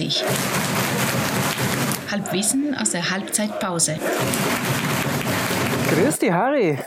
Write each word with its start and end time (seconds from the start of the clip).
39. 0.00 0.24
Halbwissen 2.10 2.74
aus 2.74 2.90
der 2.90 3.10
Halbzeitpause. 3.10 3.98
Grüß 5.90 6.18
dich, 6.18 6.32
Harry. 6.32 6.78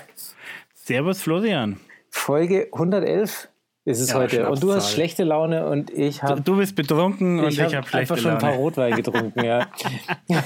Servus, 0.73 1.21
Florian. 1.21 1.80
Folge 2.09 2.70
111 2.73 3.49
ist 3.86 4.00
es 4.00 4.10
Ja, 4.10 4.16
heute. 4.16 4.50
Und 4.50 4.64
du 4.64 4.74
hast 4.74 4.94
schlechte 4.94 5.26
Laune 5.26 5.68
und 5.68 5.90
ich 5.90 6.20
Du, 6.20 6.28
habe 6.28 6.42
du 6.42 6.56
bist 6.56 6.76
betrunken 6.76 7.40
und 7.40 7.52
ich, 7.52 7.60
hab 7.60 7.74
habe 7.74 7.88
schlechte 7.88 7.98
einfach 7.98 8.18
schon 8.18 8.32
ein 8.32 8.38
paar 8.38 8.52
Laune. 8.52 8.62
Rotwein 8.62 8.96
getrunken, 8.96 9.44
ja. 9.44 9.68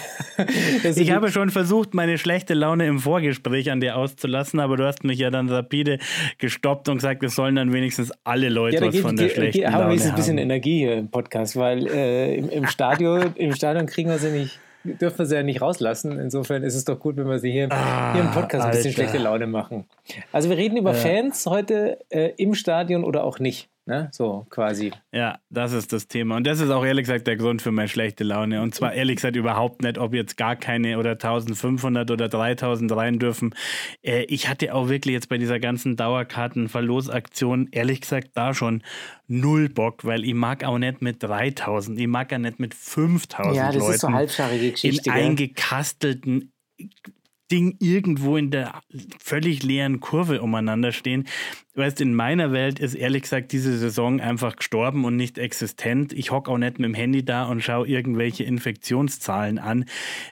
Ich 0.83 1.11
habe 1.11 1.31
schon 1.31 1.49
versucht, 1.49 1.93
meine 1.93 2.17
schlechte 2.17 2.53
Laune 2.53 2.87
im 2.87 2.99
Vorgespräch 2.99 3.69
an 3.71 3.79
dir 3.79 3.95
auszulassen, 3.95 4.59
aber 4.59 4.77
du 4.77 4.85
hast 4.85 5.03
mich 5.03 5.19
ja 5.19 5.29
dann 5.29 5.49
rapide 5.49 5.99
gestoppt 6.39 6.89
und 6.89 6.95
gesagt, 6.95 7.23
es 7.23 7.35
sollen 7.35 7.55
dann 7.55 7.73
wenigstens 7.73 8.11
alle 8.23 8.49
Leute 8.49 8.77
ja, 8.77 8.81
was 8.81 8.93
geht, 8.93 9.01
von 9.01 9.15
der 9.15 9.27
geht, 9.27 9.35
schlechten 9.35 9.61
geht, 9.61 9.67
haben 9.67 9.73
wir 9.73 9.79
Laune 9.79 9.89
wenigstens 9.89 10.11
ein 10.11 10.15
bisschen 10.15 10.37
haben. 10.37 10.43
Energie 10.43 10.77
hier 10.79 10.93
im 10.95 11.09
Podcast, 11.09 11.55
weil 11.55 11.87
äh, 11.87 12.35
im, 12.35 12.49
im, 12.49 12.67
Stadion, 12.67 13.33
im 13.35 13.53
Stadion 13.53 13.85
kriegen 13.85 14.09
wir 14.09 14.17
sie 14.17 14.31
nicht, 14.31 14.59
dürfen 14.83 15.19
wir 15.19 15.25
sie 15.25 15.35
ja 15.35 15.43
nicht 15.43 15.61
rauslassen. 15.61 16.19
Insofern 16.19 16.63
ist 16.63 16.75
es 16.75 16.85
doch 16.85 16.99
gut, 16.99 17.17
wenn 17.17 17.27
wir 17.29 17.39
sie 17.39 17.51
hier, 17.51 17.69
hier 18.13 18.21
im 18.21 18.31
Podcast 18.31 18.65
ein 18.65 18.71
bisschen 18.71 18.87
Alter. 18.87 18.91
schlechte 18.91 19.17
Laune 19.17 19.47
machen. 19.47 19.85
Also 20.31 20.49
wir 20.49 20.57
reden 20.57 20.77
über 20.77 20.93
Fans 20.93 21.45
heute 21.45 21.99
äh, 22.09 22.33
im 22.37 22.53
Stadion 22.53 23.03
oder 23.03 23.23
auch 23.23 23.39
nicht. 23.39 23.69
Ne? 23.87 24.09
So 24.11 24.45
quasi. 24.49 24.91
Ja, 25.13 25.39
das 25.49 25.71
ist 25.71 25.93
das 25.93 26.09
Thema. 26.09 26.35
Und 26.35 26.45
das 26.45 26.59
ist 26.59 26.69
auch 26.71 26.85
ehrlich 26.85 27.05
gesagt 27.05 27.25
der 27.25 27.37
Grund 27.37 27.61
für 27.61 27.71
meine 27.71 27.87
schlechte 27.87 28.25
Laune. 28.25 28.61
Und 28.61 28.75
zwar 28.75 28.93
ehrlich 28.93 29.15
gesagt 29.15 29.37
überhaupt 29.37 29.81
nicht, 29.81 29.97
ob 29.97 30.13
jetzt 30.13 30.35
gar 30.35 30.57
keine 30.57 30.99
oder 30.99 31.11
1500 31.11 32.11
oder 32.11 32.27
3000 32.27 32.91
rein 32.91 33.17
dürfen. 33.17 33.55
Äh, 34.03 34.23
ich 34.23 34.49
hatte 34.49 34.73
auch 34.75 34.89
wirklich 34.89 35.13
jetzt 35.13 35.29
bei 35.29 35.37
dieser 35.37 35.61
ganzen 35.61 35.95
Dauerkartenverlosaktion 35.95 37.69
ehrlich 37.71 38.01
gesagt 38.01 38.31
da 38.33 38.53
schon 38.53 38.83
null 39.27 39.69
Bock, 39.69 40.03
weil 40.03 40.25
ich 40.25 40.33
mag 40.33 40.65
auch 40.65 40.79
nicht 40.79 41.01
mit 41.01 41.23
3000, 41.23 41.97
ich 41.97 42.07
mag 42.07 42.29
ja 42.29 42.39
nicht 42.39 42.59
mit 42.59 42.73
5000 42.73 43.55
Ja, 43.55 43.67
das 43.67 43.77
Leuten 43.77 43.93
ist 43.93 44.01
so 44.01 44.11
halbscharige 44.11 44.71
Geschichte. 44.71 45.09
in 45.09 45.15
gell? 45.15 45.23
eingekastelten 45.23 46.51
Ding 47.51 47.77
irgendwo 47.79 48.37
in 48.37 48.51
der 48.51 48.81
völlig 49.19 49.63
leeren 49.63 49.99
Kurve 49.99 50.41
umeinander 50.41 50.91
stehen. 50.91 51.27
Weißt, 51.75 52.01
in 52.01 52.13
meiner 52.13 52.51
Welt 52.51 52.79
ist 52.79 52.95
ehrlich 52.95 53.23
gesagt 53.23 53.51
diese 53.51 53.77
Saison 53.77 54.19
einfach 54.19 54.55
gestorben 54.55 55.05
und 55.05 55.15
nicht 55.15 55.37
existent. 55.37 56.11
Ich 56.13 56.31
hocke 56.31 56.51
auch 56.51 56.57
nicht 56.57 56.79
mit 56.79 56.89
dem 56.89 56.93
Handy 56.93 57.23
da 57.23 57.45
und 57.45 57.61
schaue 57.61 57.87
irgendwelche 57.87 58.43
Infektionszahlen 58.43 59.59
an. 59.59 59.85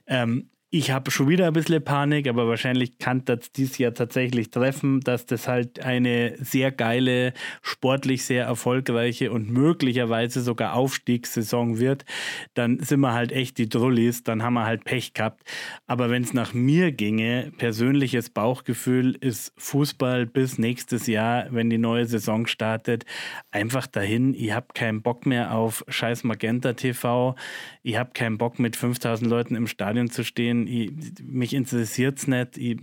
Ähm, 0.07 0.49
ich 0.77 0.91
habe 0.91 1.09
schon 1.09 1.29
wieder 1.29 1.47
ein 1.47 1.53
bisschen 1.53 1.81
Panik, 1.81 2.27
aber 2.27 2.49
wahrscheinlich 2.49 2.97
kann 2.99 3.23
das 3.23 3.49
dieses 3.53 3.77
Jahr 3.77 3.93
tatsächlich 3.93 4.51
treffen, 4.51 4.99
dass 4.99 5.25
das 5.25 5.47
halt 5.47 5.79
eine 5.79 6.35
sehr 6.37 6.69
geile, 6.69 7.31
sportlich 7.61 8.25
sehr 8.25 8.43
erfolgreiche 8.43 9.31
und 9.31 9.49
möglicherweise 9.49 10.41
sogar 10.41 10.73
Aufstiegssaison 10.73 11.79
wird. 11.79 12.03
Dann 12.55 12.79
sind 12.81 12.99
wir 12.99 13.13
halt 13.13 13.31
echt 13.31 13.57
die 13.57 13.69
Drullis, 13.69 14.23
dann 14.23 14.43
haben 14.43 14.55
wir 14.55 14.65
halt 14.65 14.83
Pech 14.83 15.13
gehabt. 15.13 15.43
Aber 15.87 16.09
wenn 16.09 16.23
es 16.23 16.33
nach 16.33 16.53
mir 16.53 16.91
ginge, 16.91 17.53
persönliches 17.57 18.29
Bauchgefühl 18.29 19.15
ist 19.21 19.53
Fußball 19.55 20.25
bis 20.25 20.57
nächstes 20.57 21.07
Jahr, 21.07 21.45
wenn 21.51 21.69
die 21.69 21.77
neue 21.77 22.05
Saison 22.05 22.47
startet, 22.47 23.05
einfach 23.49 23.87
dahin. 23.87 24.33
Ich 24.33 24.51
habe 24.51 24.67
keinen 24.73 25.01
Bock 25.01 25.25
mehr 25.25 25.55
auf 25.55 25.85
scheiß 25.87 26.25
Magenta 26.25 26.73
TV. 26.73 27.35
Ich 27.81 27.95
habe 27.95 28.11
keinen 28.13 28.37
Bock 28.37 28.59
mit 28.59 28.75
5000 28.75 29.29
Leuten 29.29 29.55
im 29.55 29.67
Stadion 29.67 30.09
zu 30.09 30.25
stehen. 30.25 30.64
Ich, 30.67 30.91
mich 31.23 31.53
interessiert 31.53 32.17
es 32.19 32.27
nicht. 32.27 32.58
Ich, 32.58 32.77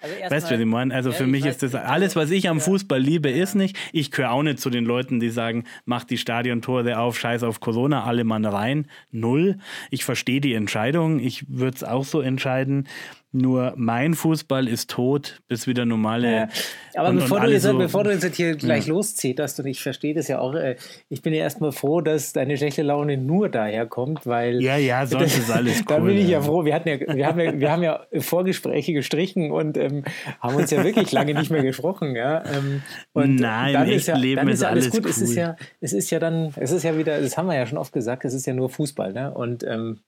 Also 0.00 0.14
weißt 0.30 0.50
du, 0.50 0.54
was 0.54 0.60
ich 0.60 0.66
meine? 0.66 0.94
Also 0.94 1.10
Ja, 1.10 1.16
für 1.16 1.24
ich 1.24 1.30
mich 1.30 1.44
ist 1.44 1.62
das 1.62 1.74
alles, 1.74 2.16
was 2.16 2.30
ich 2.30 2.48
am 2.48 2.60
Fußball 2.60 3.00
liebe, 3.00 3.30
ist 3.30 3.54
nicht. 3.54 3.76
Ich 3.92 4.10
gehöre 4.10 4.32
auch 4.32 4.42
nicht 4.42 4.58
zu 4.60 4.70
den 4.70 4.84
Leuten, 4.84 5.20
die 5.20 5.30
sagen, 5.30 5.64
mach 5.84 6.04
die 6.04 6.18
Stadiontore 6.18 6.98
auf, 6.98 7.18
scheiß 7.18 7.42
auf 7.42 7.60
Corona, 7.60 8.04
alle 8.04 8.24
Mann 8.24 8.44
rein. 8.44 8.86
Null. 9.10 9.58
Ich 9.90 10.04
verstehe 10.04 10.40
die 10.40 10.54
Entscheidung. 10.54 11.18
Ich 11.18 11.48
würde 11.48 11.76
es 11.76 11.84
auch 11.84 12.04
so 12.04 12.20
entscheiden. 12.20 12.88
Nur 13.34 13.72
mein 13.76 14.12
Fußball 14.12 14.68
ist 14.68 14.90
tot, 14.90 15.40
bis 15.48 15.66
wieder 15.66 15.86
normale. 15.86 16.32
Ja. 16.32 16.48
Aber 16.94 17.08
und- 17.08 17.20
bevor, 17.20 17.38
und 17.38 17.46
du 17.46 17.52
jetzt, 17.52 17.62
so- 17.62 17.78
bevor 17.78 18.04
du 18.04 18.10
jetzt 18.12 18.36
hier 18.36 18.54
gleich 18.56 18.86
loszieht 18.86 19.40
hast, 19.40 19.58
und 19.58 19.66
ich 19.66 19.82
verstehe 19.82 20.12
das 20.14 20.28
ja 20.28 20.38
auch, 20.38 20.54
äh, 20.54 20.76
ich 21.08 21.22
bin 21.22 21.32
ja 21.32 21.40
erstmal 21.40 21.72
froh, 21.72 22.02
dass 22.02 22.34
deine 22.34 22.58
schlechte 22.58 22.82
Laune 22.82 23.16
nur 23.16 23.48
daher 23.48 23.86
kommt, 23.86 24.26
weil. 24.26 24.60
Ja, 24.62 24.76
ja, 24.76 25.06
sonst 25.06 25.38
ist 25.38 25.50
alles 25.50 25.78
cool. 25.80 25.84
Da 25.88 25.98
bin 26.00 26.18
ich 26.18 26.24
ja 26.26 26.38
ja. 26.38 26.42
froh. 26.42 26.66
Wir, 26.66 26.74
hatten 26.74 26.88
ja, 26.88 27.00
wir, 27.00 27.26
haben 27.26 27.40
ja, 27.40 27.58
wir 27.58 27.72
haben 27.72 27.82
ja 27.82 28.06
Vorgespräche 28.18 28.92
gestrichen 28.92 29.50
und 29.50 29.78
ähm, 29.78 30.04
haben 30.40 30.54
uns 30.56 30.70
ja 30.70 30.84
wirklich 30.84 31.10
lange 31.12 31.32
nicht 31.32 31.50
mehr 31.50 31.62
gesprochen. 31.62 32.14
Ja? 32.14 32.44
Ähm, 32.44 32.82
und 33.14 33.36
Nein, 33.36 33.72
dann 33.72 33.88
im 33.88 33.94
ist 33.94 34.08
ja, 34.08 34.16
Leben 34.16 34.36
dann 34.36 34.48
ist 34.48 34.60
ja 34.60 34.68
alles 34.68 34.84
alles 34.84 34.94
gut. 34.94 35.06
Es 35.06 35.18
ist 35.22 35.30
cool. 35.30 35.36
ja, 35.36 35.56
es 35.80 35.92
ist 35.92 36.10
ja 36.10 36.18
dann, 36.18 36.52
es 36.56 36.70
ist 36.70 36.82
ja 36.82 36.98
wieder, 36.98 37.20
das 37.20 37.36
haben 37.38 37.46
wir 37.46 37.54
ja 37.54 37.66
schon 37.66 37.78
oft 37.78 37.92
gesagt, 37.92 38.24
es 38.24 38.34
ist 38.34 38.46
ja 38.46 38.52
nur 38.52 38.68
Fußball. 38.68 39.12
Ne? 39.12 39.32
Und 39.32 39.64
ähm, 39.64 40.00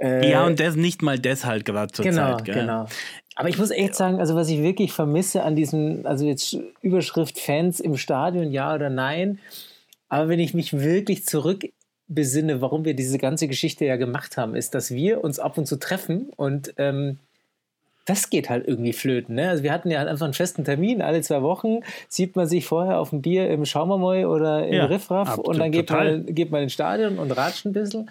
äh, 0.00 0.30
Ja, 0.30 0.46
und 0.46 0.60
das 0.60 0.76
nicht 0.76 1.02
mal 1.02 1.18
deshalb 1.18 1.64
gerade 1.64 1.92
zur 1.92 2.04
Genau, 2.04 2.36
Zeit. 2.36 2.44
Gell? 2.44 2.54
genau. 2.54 2.86
Aber 3.36 3.48
ich 3.48 3.58
muss 3.58 3.70
echt 3.70 3.94
sagen, 3.94 4.18
also 4.18 4.34
was 4.34 4.48
ich 4.48 4.62
wirklich 4.62 4.92
vermisse 4.92 5.44
an 5.44 5.54
diesem, 5.54 6.04
also 6.04 6.26
jetzt 6.26 6.56
Überschrift 6.82 7.38
Fans 7.38 7.78
im 7.78 7.96
Stadion, 7.96 8.50
ja 8.50 8.74
oder 8.74 8.90
nein. 8.90 9.38
Aber 10.08 10.28
wenn 10.28 10.40
ich 10.40 10.54
mich 10.54 10.72
wirklich 10.78 11.24
zurückbesinne, 11.24 12.60
warum 12.60 12.84
wir 12.84 12.94
diese 12.94 13.18
ganze 13.18 13.46
Geschichte 13.46 13.84
ja 13.84 13.96
gemacht 13.96 14.36
haben, 14.36 14.56
ist, 14.56 14.74
dass 14.74 14.90
wir 14.90 15.22
uns 15.22 15.38
ab 15.38 15.56
und 15.58 15.66
zu 15.66 15.76
treffen 15.78 16.30
und 16.36 16.74
ähm, 16.78 17.18
das 18.06 18.30
geht 18.30 18.48
halt 18.48 18.66
irgendwie 18.66 18.94
flöten. 18.94 19.34
Ne? 19.34 19.50
Also 19.50 19.62
wir 19.62 19.70
hatten 19.70 19.90
ja 19.90 19.98
halt 19.98 20.08
einfach 20.08 20.24
einen 20.24 20.32
festen 20.32 20.64
Termin, 20.64 21.02
alle 21.02 21.20
zwei 21.20 21.42
Wochen 21.42 21.80
sieht 22.08 22.36
man 22.36 22.46
sich 22.48 22.64
vorher 22.66 22.98
auf 23.00 23.10
dem 23.10 23.20
Bier 23.20 23.50
im 23.50 23.66
Schaumermoy 23.66 24.24
oder 24.24 24.66
im 24.66 24.72
Ja, 24.74 24.86
Riffraff 24.86 25.36
und 25.36 25.58
dann 25.58 25.70
geht 25.70 25.90
man, 25.90 26.24
geht 26.26 26.50
man 26.50 26.62
ins 26.62 26.72
Stadion 26.72 27.18
und 27.18 27.30
ratscht 27.32 27.66
ein 27.66 27.74
bisschen. 27.74 28.08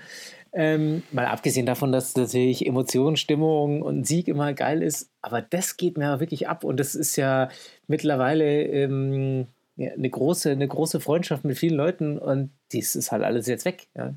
Ähm, 0.54 1.04
mal 1.12 1.26
abgesehen 1.26 1.66
davon, 1.66 1.92
dass 1.92 2.16
natürlich 2.16 2.66
Emotion, 2.66 3.18
Stimmung 3.18 3.82
und 3.82 4.06
Sieg 4.08 4.28
immer 4.28 4.54
geil 4.54 4.82
ist, 4.82 5.10
aber 5.22 5.42
das 5.42 5.78
geht 5.78 5.98
mir 5.98 6.20
wirklich 6.20 6.48
ab 6.48 6.64
und 6.64 6.80
das 6.80 6.96
ist 6.96 7.16
ja 7.16 7.50
mittlerweile 7.88 8.64
ähm, 8.64 9.48
ja, 9.76 9.92
eine, 9.94 10.10
große, 10.10 10.52
eine 10.52 10.68
große 10.68 11.00
Freundschaft 11.00 11.46
mit 11.46 11.58
vielen 11.58 11.76
Leuten 11.76 12.18
und 12.18 12.52
dies 12.72 12.96
ist 12.96 13.12
halt 13.12 13.24
alles 13.24 13.48
jetzt 13.48 13.66
weg. 13.66 13.88
Ja. 13.96 14.14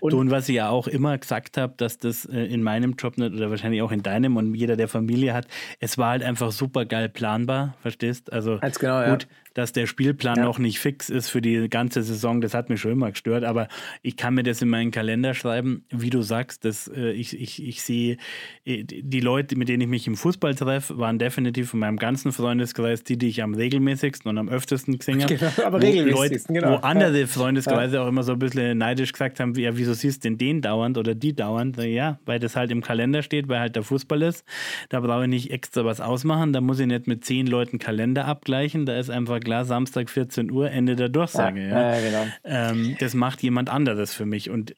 Und- 0.00 0.12
du, 0.12 0.20
und 0.20 0.30
was 0.30 0.48
ich 0.48 0.54
ja 0.54 0.68
auch 0.68 0.86
immer 0.86 1.18
gesagt 1.18 1.56
habe, 1.58 1.74
dass 1.76 1.98
das 1.98 2.24
äh, 2.24 2.38
in 2.44 2.62
meinem 2.62 2.94
Job 2.94 3.18
nicht 3.18 3.34
oder 3.34 3.50
wahrscheinlich 3.50 3.82
auch 3.82 3.90
in 3.92 4.02
deinem 4.02 4.36
und 4.36 4.54
jeder, 4.54 4.76
der 4.76 4.88
Familie 4.88 5.34
hat, 5.34 5.46
es 5.80 5.98
war 5.98 6.10
halt 6.10 6.22
einfach 6.22 6.52
super 6.52 6.84
geil 6.84 7.08
planbar, 7.08 7.74
verstehst? 7.82 8.32
Also 8.32 8.58
Ganz 8.58 8.78
genau, 8.78 9.00
ja. 9.00 9.18
Dass 9.56 9.72
der 9.72 9.86
Spielplan 9.86 10.36
Ja. 10.36 10.44
noch 10.44 10.58
nicht 10.58 10.78
fix 10.78 11.08
ist 11.08 11.30
für 11.30 11.40
die 11.40 11.68
ganze 11.70 12.02
Saison, 12.02 12.42
das 12.42 12.52
hat 12.52 12.68
mich 12.68 12.78
schon 12.80 12.92
immer 12.92 13.10
gestört, 13.10 13.42
aber 13.42 13.68
ich 14.02 14.16
kann 14.18 14.34
mir 14.34 14.42
das 14.42 14.60
in 14.60 14.68
meinen 14.68 14.90
Kalender 14.90 15.32
schreiben, 15.32 15.84
wie 15.90 16.10
du 16.10 16.20
sagst, 16.20 16.66
dass 16.66 16.88
äh, 16.88 17.12
ich, 17.12 17.40
ich, 17.40 17.66
ich 17.66 17.82
sehe, 17.82 18.18
äh, 18.66 18.84
die 18.84 19.20
Leute, 19.20 19.56
mit 19.56 19.70
denen 19.70 19.80
ich 19.80 19.88
mich 19.88 20.06
im 20.06 20.14
Fußball 20.16 20.54
treffe, 20.54 20.98
waren 20.98 21.18
definitiv 21.18 21.70
von 21.70 21.80
meinem 21.80 21.96
ganzen 21.96 22.32
Freundeskreis 22.32 23.02
die, 23.02 23.16
die 23.16 23.28
ich 23.28 23.42
am 23.42 23.54
regelmäßigsten 23.54 24.28
und 24.28 24.36
am 24.36 24.48
öftesten 24.50 24.98
gesehen 24.98 25.22
habe. 25.22 25.36
Genau, 25.36 25.66
aber 25.66 25.80
Wo 25.80 25.86
regelmäßigsten, 25.86 26.54
Leute, 26.54 26.66
genau. 26.66 26.78
Wo 26.82 26.86
andere 26.86 27.26
Freundeskreise 27.26 28.02
auch 28.02 28.08
immer 28.08 28.22
so 28.24 28.32
ein 28.32 28.38
bisschen 28.38 28.76
neidisch 28.76 29.12
gesagt 29.12 29.40
haben, 29.40 29.56
wie, 29.56 29.62
ja, 29.62 29.76
wieso 29.76 29.94
siehst 29.94 30.22
du 30.24 30.28
denn 30.28 30.38
den 30.38 30.60
dauernd 30.60 30.98
oder 30.98 31.14
die 31.14 31.34
dauernd? 31.34 31.78
Ja, 31.78 32.18
weil 32.26 32.38
das 32.38 32.56
halt 32.56 32.70
im 32.70 32.82
Kalender 32.82 33.22
steht, 33.22 33.48
weil 33.48 33.60
halt 33.60 33.74
der 33.76 33.82
Fußball 33.84 34.20
ist. 34.22 34.44
Da 34.90 35.00
brauche 35.00 35.22
ich 35.22 35.30
nicht 35.30 35.50
extra 35.50 35.84
was 35.86 36.00
ausmachen, 36.00 36.52
da 36.52 36.60
muss 36.60 36.78
ich 36.78 36.86
nicht 36.86 37.06
mit 37.06 37.24
zehn 37.24 37.46
Leuten 37.46 37.78
Kalender 37.78 38.26
abgleichen. 38.26 38.84
Da 38.86 38.98
ist 38.98 39.08
einfach 39.10 39.40
klar, 39.46 39.64
Samstag 39.64 40.10
14 40.10 40.50
Uhr, 40.50 40.70
Ende 40.70 40.94
der 40.96 41.08
Durchsage. 41.08 41.60
Ja, 41.68 41.94
Ja, 41.96 42.00
genau. 42.00 42.24
Ähm, 42.44 42.96
das 43.00 43.14
macht 43.14 43.42
jemand 43.42 43.70
anderes 43.70 44.12
für 44.12 44.26
mich. 44.26 44.50
Und 44.50 44.74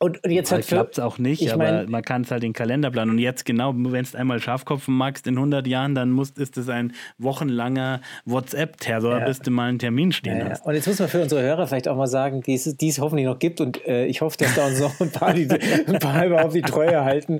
Und, 0.00 0.22
und 0.24 0.32
jetzt 0.32 0.50
halt 0.52 0.66
klappt 0.66 0.94
es 0.94 0.98
auch 0.98 1.18
nicht, 1.18 1.40
ich 1.40 1.52
aber 1.54 1.64
mein- 1.64 1.90
man 1.90 2.02
kann 2.02 2.22
es 2.22 2.30
halt 2.32 2.42
den 2.42 2.52
Kalender 2.52 2.90
planen. 2.90 3.12
Und 3.12 3.18
jetzt 3.20 3.44
genau, 3.46 3.72
wenn 3.74 3.84
du 4.04 4.18
einmal 4.18 4.40
Schafkopfen 4.40 4.92
magst 4.94 5.26
in 5.28 5.36
100 5.38 5.66
Jahren, 5.68 5.94
dann 5.94 6.10
muss, 6.10 6.30
ist 6.30 6.58
es 6.58 6.68
ein 6.68 6.92
wochenlanger 7.16 8.00
WhatsApp-Terror, 8.26 9.20
Ja. 9.20 9.24
bis 9.24 9.38
du 9.38 9.50
mal 9.52 9.68
einen 9.68 9.78
Termin 9.78 10.10
stehen 10.12 10.38
Ja, 10.38 10.44
ja. 10.44 10.50
hast. 10.50 10.66
Und 10.66 10.74
jetzt 10.74 10.88
muss 10.88 10.98
man 10.98 11.08
für 11.08 11.22
unsere 11.22 11.42
Hörer 11.42 11.66
vielleicht 11.68 11.86
auch 11.88 11.96
mal 11.96 12.08
sagen, 12.08 12.42
die 12.42 12.54
es, 12.54 12.64
die 12.76 12.88
es 12.88 12.98
hoffentlich 12.98 13.26
noch 13.26 13.38
gibt 13.38 13.60
und 13.60 13.86
äh, 13.86 14.04
ich 14.06 14.20
hoffe, 14.20 14.36
dass 14.36 14.54
da 14.56 14.66
uns 14.66 14.80
noch 14.80 15.00
ein 15.00 15.10
paar, 15.10 15.32
die, 15.32 15.48
ein 15.50 15.98
paar 16.00 16.26
überhaupt 16.26 16.54
die 16.54 16.62
Treue 16.62 17.02
halten. 17.04 17.38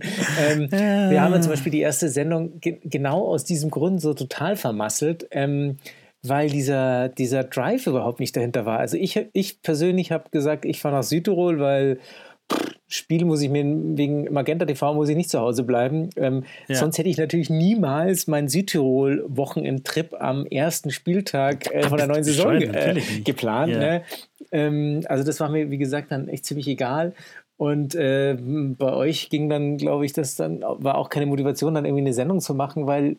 Ähm, 0.49 0.71
Wir 0.71 1.21
haben 1.23 1.35
ja 1.35 1.41
zum 1.41 1.51
Beispiel 1.51 1.73
die 1.73 1.81
erste 1.81 2.09
Sendung 2.09 2.61
ge 2.61 2.79
genau 2.85 3.27
aus 3.27 3.45
diesem 3.45 3.71
Grund 3.71 4.01
so 4.01 4.15
total 4.15 4.57
vermasselt. 4.57 5.27
Ähm, 5.33 5.77
weil 6.27 6.49
dieser, 6.49 7.09
dieser 7.09 7.45
Drive 7.45 7.87
überhaupt 7.87 8.21
nicht 8.21 8.35
dahinter 8.37 8.65
war. 8.67 8.79
Also 8.79 8.97
ich, 8.97 9.29
ich 9.33 9.63
persönlich 9.63 10.11
habe 10.11 10.31
gesagt, 10.31 10.65
ich 10.65 10.81
fahre 10.81 10.97
nach 10.97 11.03
Südtirol, 11.03 11.61
weil 11.61 11.99
pff, 12.53 12.75
Spiel 12.87 13.25
muss 13.25 13.43
ich 13.43 13.51
mir 13.51 13.65
wegen 13.65 14.33
Magenta 14.33 14.67
TV 14.67 14.95
muss 14.95 15.09
ich 15.09 15.17
nicht 15.17 15.31
zu 15.31 15.41
Hause 15.41 15.65
bleiben. 15.65 16.11
Ähm, 16.17 16.45
Ja. 16.69 16.77
Sonst 16.77 16.99
hätte 16.99 17.09
ich 17.09 17.17
natürlich 17.17 17.51
niemals 17.51 18.27
meinen 18.27 18.49
Südtirol-Wochenendtrip 18.49 20.15
am 20.21 20.47
ersten 20.47 20.91
Spieltag 20.91 21.75
äh, 21.75 21.89
von 21.89 21.99
der 21.99 22.07
neuen 22.07 22.25
Saison 22.25 22.53
äh, 22.53 23.01
geplant. 23.25 23.73
Ja. 23.73 23.79
Ne? 23.79 24.03
Ähm, 24.53 25.03
also 25.09 25.25
das 25.25 25.41
war 25.41 25.49
mir, 25.49 25.71
wie 25.71 25.79
gesagt, 25.79 26.13
dann 26.13 26.29
echt 26.29 26.45
ziemlich 26.45 26.69
egal. 26.69 27.15
Und 27.57 27.95
äh, 27.95 28.37
bei 28.39 28.93
euch 28.93 29.31
ging 29.31 29.49
dann, 29.49 29.77
glaube 29.77 30.05
ich, 30.05 30.13
das 30.13 30.37
dann 30.37 30.61
war 30.63 30.97
auch 30.97 31.09
keine 31.09 31.27
Motivation, 31.27 31.75
dann 31.75 31.85
irgendwie 31.85 32.03
eine 32.03 32.13
Sendung 32.13 32.41
zu 32.41 32.55
machen, 32.55 32.87
weil 32.87 33.17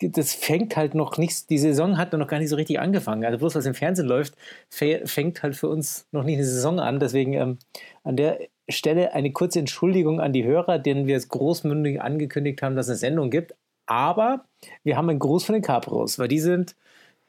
das 0.00 0.34
fängt 0.34 0.76
halt 0.76 0.94
noch 0.94 1.16
nicht, 1.16 1.48
die 1.48 1.58
Saison 1.58 1.96
hat 1.96 2.12
noch 2.12 2.28
gar 2.28 2.38
nicht 2.38 2.50
so 2.50 2.56
richtig 2.56 2.80
angefangen. 2.80 3.24
Also 3.24 3.38
bloß 3.38 3.54
was 3.54 3.66
im 3.66 3.74
Fernsehen 3.74 4.06
läuft, 4.06 4.34
fängt 4.68 5.42
halt 5.42 5.56
für 5.56 5.68
uns 5.68 6.06
noch 6.12 6.22
nicht 6.22 6.36
eine 6.36 6.44
Saison 6.44 6.80
an. 6.80 7.00
Deswegen 7.00 7.32
ähm, 7.32 7.58
an 8.04 8.16
der 8.16 8.38
Stelle 8.68 9.14
eine 9.14 9.32
kurze 9.32 9.58
Entschuldigung 9.58 10.20
an 10.20 10.32
die 10.32 10.44
Hörer, 10.44 10.78
denen 10.78 11.06
wir 11.06 11.16
es 11.16 11.28
großmündig 11.28 12.02
angekündigt 12.02 12.62
haben, 12.62 12.76
dass 12.76 12.86
es 12.86 12.90
eine 12.90 12.98
Sendung 12.98 13.30
gibt. 13.30 13.54
Aber 13.86 14.44
wir 14.82 14.96
haben 14.96 15.08
einen 15.08 15.18
Gruß 15.18 15.44
von 15.44 15.54
den 15.54 15.62
Capros, 15.62 16.18
weil 16.18 16.28
die 16.28 16.40
sind 16.40 16.76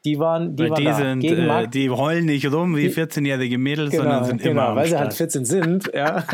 die 0.04 0.18
waren, 0.20 0.54
die 0.54 0.62
weil 0.62 0.70
waren 0.70 0.80
die 0.80 0.84
da. 0.84 0.94
sind, 0.94 1.20
Gegen 1.20 1.48
äh, 1.48 1.68
die 1.68 1.90
heulen 1.90 2.26
nicht 2.26 2.50
rum 2.52 2.76
wie 2.76 2.88
14-jährige 2.88 3.58
Mädels, 3.58 3.90
Genau, 3.90 4.04
sondern 4.04 4.24
sind 4.24 4.42
genau, 4.42 4.50
immer 4.50 4.68
am 4.68 4.76
weil 4.76 4.86
sie 4.86 4.96
halt 4.96 5.12
14 5.12 5.44
sind, 5.44 5.90
ja. 5.92 6.24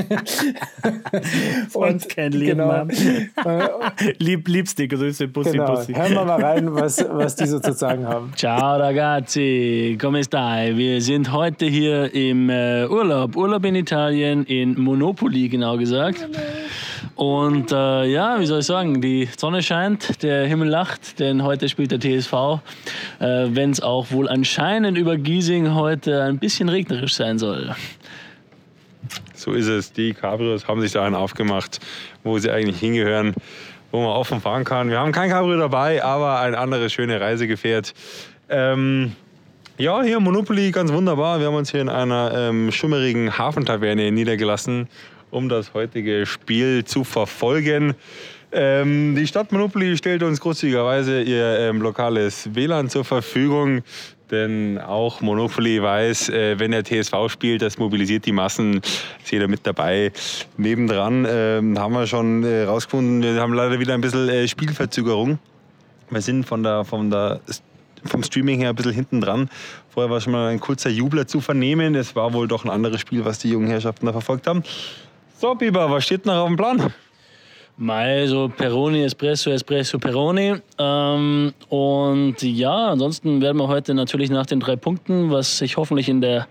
Und 1.72 2.08
kein 2.10 2.32
Leben 2.32 2.58
genau, 2.58 2.72
haben. 2.72 2.90
Lieb, 4.18 4.48
liebste 4.48 4.86
Grüße, 4.86 5.28
Bussi, 5.28 5.52
genau. 5.52 5.76
Bussi. 5.76 5.94
Hören 5.94 6.12
wir 6.12 6.24
mal 6.26 6.42
rein, 6.42 6.74
was, 6.74 7.02
was 7.08 7.36
die 7.36 7.46
so 7.46 7.58
zu 7.58 7.72
sagen 7.72 8.06
haben. 8.06 8.32
Ciao 8.36 8.76
ragazzi, 8.76 9.96
come 9.98 10.22
stai? 10.22 10.76
Wir 10.76 11.00
sind 11.00 11.32
heute 11.32 11.64
hier 11.64 12.14
im 12.14 12.50
äh, 12.50 12.86
Urlaub. 12.86 13.34
Urlaub 13.34 13.64
in 13.64 13.76
Italien, 13.76 14.44
in 14.44 14.78
Monopoly 14.78 15.48
genau 15.48 15.78
gesagt. 15.78 16.28
Und 17.16 17.70
äh, 17.70 18.04
ja, 18.06 18.40
wie 18.40 18.46
soll 18.46 18.60
ich 18.60 18.66
sagen, 18.66 19.00
die 19.00 19.28
Sonne 19.36 19.62
scheint, 19.62 20.22
der 20.22 20.46
Himmel 20.46 20.68
lacht, 20.68 21.20
denn 21.20 21.44
heute 21.44 21.68
spielt 21.68 21.92
der 21.92 22.00
TSV. 22.00 22.60
Äh, 23.20 23.46
Wenn 23.50 23.70
es 23.70 23.80
auch 23.80 24.10
wohl 24.10 24.28
anscheinend 24.28 24.98
über 24.98 25.16
Giesing 25.16 25.74
heute 25.74 26.22
ein 26.22 26.38
bisschen 26.38 26.68
regnerisch 26.68 27.14
sein 27.14 27.38
soll. 27.38 27.74
So 29.34 29.52
ist 29.52 29.68
es. 29.68 29.92
Die 29.92 30.14
Cabrios 30.14 30.66
haben 30.66 30.80
sich 30.80 30.92
dahin 30.92 31.14
aufgemacht, 31.14 31.78
wo 32.24 32.38
sie 32.38 32.50
eigentlich 32.50 32.80
hingehören, 32.80 33.34
wo 33.92 33.98
man 33.98 34.10
offen 34.10 34.40
fahren 34.40 34.64
kann. 34.64 34.90
Wir 34.90 34.98
haben 34.98 35.12
kein 35.12 35.30
Cabrio 35.30 35.58
dabei, 35.58 36.02
aber 36.02 36.40
ein 36.40 36.54
anderes 36.54 36.92
schönes 36.92 37.20
Reisegefährt. 37.20 37.94
Ähm, 38.48 39.12
ja, 39.76 40.02
hier 40.02 40.18
Monopoly 40.20 40.70
ganz 40.70 40.92
wunderbar. 40.92 41.40
Wir 41.40 41.48
haben 41.48 41.54
uns 41.56 41.70
hier 41.70 41.80
in 41.80 41.88
einer 41.88 42.32
ähm, 42.34 42.72
schummerigen 42.72 43.36
Hafentaverne 43.36 44.10
niedergelassen, 44.12 44.88
um 45.34 45.48
das 45.48 45.74
heutige 45.74 46.26
Spiel 46.26 46.84
zu 46.84 47.04
verfolgen. 47.04 47.94
Ähm, 48.52 49.16
die 49.16 49.26
Stadt 49.26 49.50
Monopoly 49.50 49.96
stellt 49.96 50.22
uns 50.22 50.40
großzügigerweise 50.40 51.22
ihr 51.22 51.58
ähm, 51.58 51.82
lokales 51.82 52.54
WLAN 52.54 52.88
zur 52.88 53.04
Verfügung. 53.04 53.82
Denn 54.30 54.78
auch 54.78 55.20
Monopoly 55.20 55.82
weiß, 55.82 56.28
äh, 56.30 56.58
wenn 56.58 56.70
der 56.70 56.84
TSV 56.84 57.28
spielt, 57.28 57.62
das 57.62 57.78
mobilisiert 57.78 58.24
die 58.26 58.32
Massen, 58.32 58.76
ist 59.22 59.30
jeder 59.30 59.48
mit 59.48 59.66
dabei. 59.66 60.12
Nebendran 60.56 61.26
ähm, 61.28 61.78
haben 61.78 61.92
wir 61.94 62.06
schon 62.06 62.44
äh, 62.44 62.66
wir 62.66 63.40
haben 63.40 63.52
leider 63.52 63.78
wieder 63.80 63.94
ein 63.94 64.00
bisschen 64.00 64.28
äh, 64.28 64.46
Spielverzögerung. 64.48 65.38
Wir 66.10 66.20
sind 66.20 66.46
von 66.46 66.62
der, 66.62 66.84
von 66.84 67.10
der, 67.10 67.40
vom 68.04 68.22
Streaming 68.22 68.60
her 68.60 68.70
ein 68.70 68.76
bisschen 68.76 68.92
hinten 68.92 69.20
dran. 69.20 69.50
Vorher 69.90 70.10
war 70.10 70.20
schon 70.20 70.32
mal 70.32 70.48
ein 70.48 70.60
kurzer 70.60 70.90
Jubler 70.90 71.26
zu 71.26 71.40
vernehmen. 71.40 71.94
Es 71.94 72.14
war 72.14 72.32
wohl 72.32 72.46
doch 72.46 72.64
ein 72.64 72.70
anderes 72.70 73.00
Spiel, 73.00 73.24
was 73.24 73.40
die 73.40 73.50
jungen 73.50 73.68
Herrschaften 73.68 74.06
da 74.06 74.12
verfolgt 74.12 74.46
haben. 74.46 74.62
So, 75.36 75.52
Biber, 75.56 75.90
was 75.90 76.04
steht 76.04 76.26
noch 76.26 76.36
auf 76.36 76.46
dem 76.46 76.56
Plan? 76.56 76.92
Mal 77.76 78.28
so 78.28 78.48
Peroni, 78.48 79.02
Espresso, 79.02 79.50
Espresso, 79.50 79.98
Peroni. 79.98 80.54
Ähm, 80.78 81.52
und 81.68 82.40
ja, 82.40 82.90
ansonsten 82.90 83.42
werden 83.42 83.56
wir 83.56 83.66
heute 83.66 83.94
natürlich 83.94 84.30
nach 84.30 84.46
den 84.46 84.60
drei 84.60 84.76
Punkten, 84.76 85.32
was 85.32 85.58
sich 85.58 85.76
hoffentlich 85.76 86.08
in 86.08 86.20
der 86.20 86.46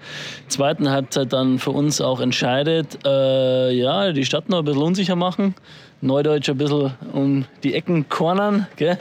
zweiten 0.50 0.89
Halbzeit 0.89 1.31
dann 1.31 1.59
für 1.59 1.71
uns 1.71 2.01
auch 2.01 2.19
entscheidet, 2.19 3.00
äh, 3.06 3.71
ja, 3.71 4.12
die 4.12 4.25
Stadt 4.25 4.50
noch 4.50 4.59
ein 4.59 4.65
bisschen 4.65 4.83
unsicher 4.83 5.15
machen. 5.15 5.56
Neudeutsch 6.01 6.50
ein 6.50 6.57
bisschen 6.57 6.91
um 7.13 7.45
die 7.63 7.75
Ecken 7.75 8.09
cornern. 8.09 8.68
Gell? 8.75 8.97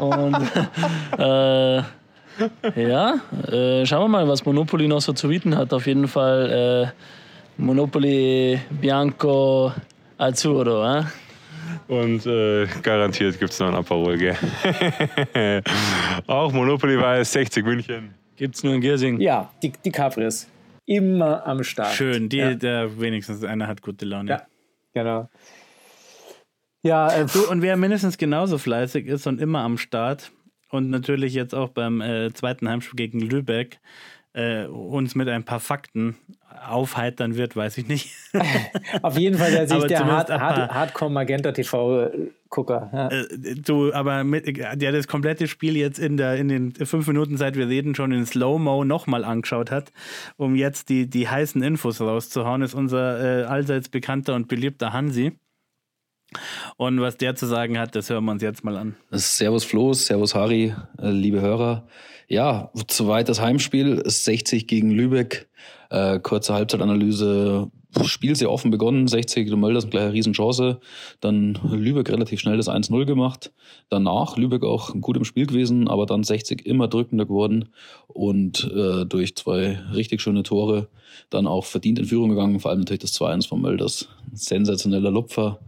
Und 0.00 0.36
äh, 1.18 1.76
ja, 1.76 3.20
äh, 3.46 3.86
schauen 3.86 4.02
wir 4.02 4.08
mal, 4.08 4.26
was 4.26 4.44
Monopoly 4.44 4.88
noch 4.88 5.00
so 5.00 5.12
zu 5.12 5.28
bieten 5.28 5.56
hat. 5.56 5.72
Auf 5.72 5.86
jeden 5.86 6.08
Fall 6.08 6.90
äh, 6.90 7.21
Monopoly 7.58 8.60
Bianco 8.80 9.72
Azzurro. 10.18 10.98
Äh? 10.98 11.04
Und 11.88 12.26
äh, 12.26 12.66
garantiert 12.82 13.38
gibt 13.38 13.52
es 13.52 13.60
noch 13.60 13.68
ein 13.68 13.74
Aperol, 13.74 14.16
gell? 14.16 14.36
Auch 16.26 16.52
Monopoly 16.52 16.98
weiß 16.98 17.32
60 17.32 17.64
München. 17.64 18.14
Gibt's 18.36 18.62
nur 18.64 18.74
in 18.74 18.80
Giersing. 18.80 19.20
Ja, 19.20 19.50
die, 19.62 19.72
die 19.84 19.90
Capris. 19.90 20.48
Immer 20.86 21.46
am 21.46 21.62
Start. 21.62 21.92
Schön, 21.94 22.28
die, 22.28 22.38
Ja, 22.38 22.54
der 22.54 23.00
wenigstens 23.00 23.44
einer 23.44 23.66
hat 23.68 23.82
gute 23.82 24.04
Laune. 24.04 24.30
ja 24.30 24.42
genau. 24.92 25.28
Ja, 26.82 27.08
äh, 27.12 27.26
Du, 27.26 27.48
und 27.48 27.62
wer 27.62 27.76
mindestens 27.76 28.18
genauso 28.18 28.58
fleißig 28.58 29.06
ist 29.06 29.26
und 29.26 29.40
immer 29.40 29.60
am 29.60 29.78
Start 29.78 30.32
und 30.70 30.90
natürlich 30.90 31.34
jetzt 31.34 31.54
auch 31.54 31.68
beim 31.68 32.00
äh, 32.00 32.32
zweiten 32.32 32.68
Heimspiel 32.68 32.96
gegen 32.96 33.20
Lübeck 33.20 33.78
äh, 34.34 34.64
uns 34.66 35.14
mit 35.14 35.28
ein 35.28 35.44
paar 35.44 35.60
Fakten 35.60 36.16
aufheitern 36.68 37.36
wird, 37.36 37.56
weiß 37.56 37.78
ich 37.78 37.88
nicht. 37.88 38.10
auf 39.02 39.18
jeden 39.18 39.38
Fall 39.38 39.50
der, 39.50 39.68
sich 39.68 39.84
der 39.84 40.06
Hard, 40.06 40.30
Hard, 40.30 40.70
Hardcore 40.70 41.10
Magenta 41.10 41.52
TV-Gucker. 41.52 42.90
Ja. 42.92 43.08
Äh, 43.08 43.54
du, 43.56 43.92
aber 43.92 44.24
mit, 44.24 44.46
der 44.56 44.92
das 44.92 45.08
komplette 45.08 45.48
Spiel 45.48 45.76
jetzt 45.76 45.98
in, 45.98 46.16
der, 46.16 46.36
in 46.36 46.48
den 46.48 46.72
fünf 46.72 47.06
Minuten, 47.06 47.36
seit 47.36 47.56
wir 47.56 47.68
reden, 47.68 47.94
schon 47.94 48.12
in 48.12 48.26
Slow-Mo 48.26 48.84
nochmal 48.84 49.24
angeschaut 49.24 49.70
hat, 49.70 49.92
um 50.36 50.54
jetzt 50.54 50.88
die, 50.88 51.08
die 51.08 51.28
heißen 51.28 51.62
Infos 51.62 52.00
rauszuhauen, 52.00 52.62
ist 52.62 52.74
unser 52.74 53.42
äh, 53.42 53.44
allseits 53.44 53.88
bekannter 53.88 54.34
und 54.34 54.48
beliebter 54.48 54.92
Hansi. 54.92 55.32
Und 56.76 57.00
was 57.00 57.16
der 57.16 57.34
zu 57.34 57.46
sagen 57.46 57.78
hat, 57.78 57.94
das 57.94 58.10
hören 58.10 58.24
wir 58.24 58.32
uns 58.32 58.42
jetzt 58.42 58.64
mal 58.64 58.76
an. 58.76 58.96
Servus 59.10 59.64
Flo, 59.64 59.92
Servus 59.92 60.34
Harry, 60.34 60.74
äh, 60.98 61.10
liebe 61.10 61.40
Hörer. 61.40 61.86
Ja, 62.28 62.70
soweit 62.90 63.28
das 63.28 63.40
Heimspiel, 63.40 64.02
60 64.04 64.66
gegen 64.66 64.90
Lübeck. 64.90 65.48
Äh, 65.90 66.20
kurze 66.20 66.54
Halbzeitanalyse, 66.54 67.70
Spiel 68.04 68.34
sehr 68.34 68.50
offen 68.50 68.70
begonnen, 68.70 69.06
60 69.06 69.50
du 69.50 69.56
Mölders, 69.56 69.90
gleich 69.90 70.04
eine 70.04 70.12
Riesenchance. 70.14 70.80
Dann 71.20 71.58
Lübeck 71.70 72.08
relativ 72.08 72.40
schnell 72.40 72.56
das 72.56 72.68
1-0 72.68 73.04
gemacht. 73.04 73.52
Danach 73.90 74.38
Lübeck 74.38 74.64
auch 74.64 74.94
gut 75.00 75.16
im 75.16 75.24
Spiel 75.24 75.46
gewesen, 75.46 75.88
aber 75.88 76.06
dann 76.06 76.24
60 76.24 76.64
immer 76.64 76.88
drückender 76.88 77.26
geworden 77.26 77.68
und 78.08 78.70
äh, 78.74 79.04
durch 79.04 79.36
zwei 79.36 79.78
richtig 79.92 80.22
schöne 80.22 80.42
Tore 80.42 80.88
dann 81.28 81.46
auch 81.46 81.66
verdient 81.66 81.98
in 81.98 82.06
Führung 82.06 82.30
gegangen, 82.30 82.60
vor 82.60 82.70
allem 82.70 82.80
natürlich 82.80 83.02
das 83.02 83.12
2-1 83.20 83.48
von 83.48 83.60
Mölders. 83.60 84.08
Sensationeller 84.32 85.10
Lupfer. 85.10 85.60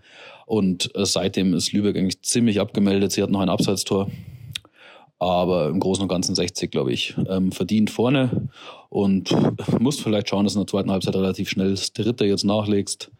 Und 0.46 0.94
äh, 0.94 1.04
seitdem 1.06 1.54
ist 1.54 1.72
Lübeck 1.72 1.96
eigentlich 1.96 2.22
ziemlich 2.22 2.60
abgemeldet. 2.60 3.12
Sie 3.12 3.22
hat 3.22 3.30
noch 3.30 3.40
ein 3.40 3.48
Abseitstor. 3.48 4.10
Aber 5.18 5.68
im 5.68 5.80
Großen 5.80 6.02
und 6.02 6.08
Ganzen 6.08 6.34
60, 6.34 6.70
glaube 6.70 6.92
ich, 6.92 7.14
ähm, 7.28 7.52
verdient 7.52 7.90
vorne. 7.90 8.48
Und 8.88 9.34
musst 9.80 10.02
vielleicht 10.02 10.28
schauen, 10.28 10.44
dass 10.44 10.54
du 10.54 10.60
in 10.60 10.66
der 10.66 10.70
zweiten 10.70 10.90
Halbzeit 10.90 11.14
relativ 11.16 11.48
schnell 11.48 11.70
das 11.70 11.92
dritte 11.92 12.24
jetzt 12.24 12.44
nachlegst. 12.44 13.10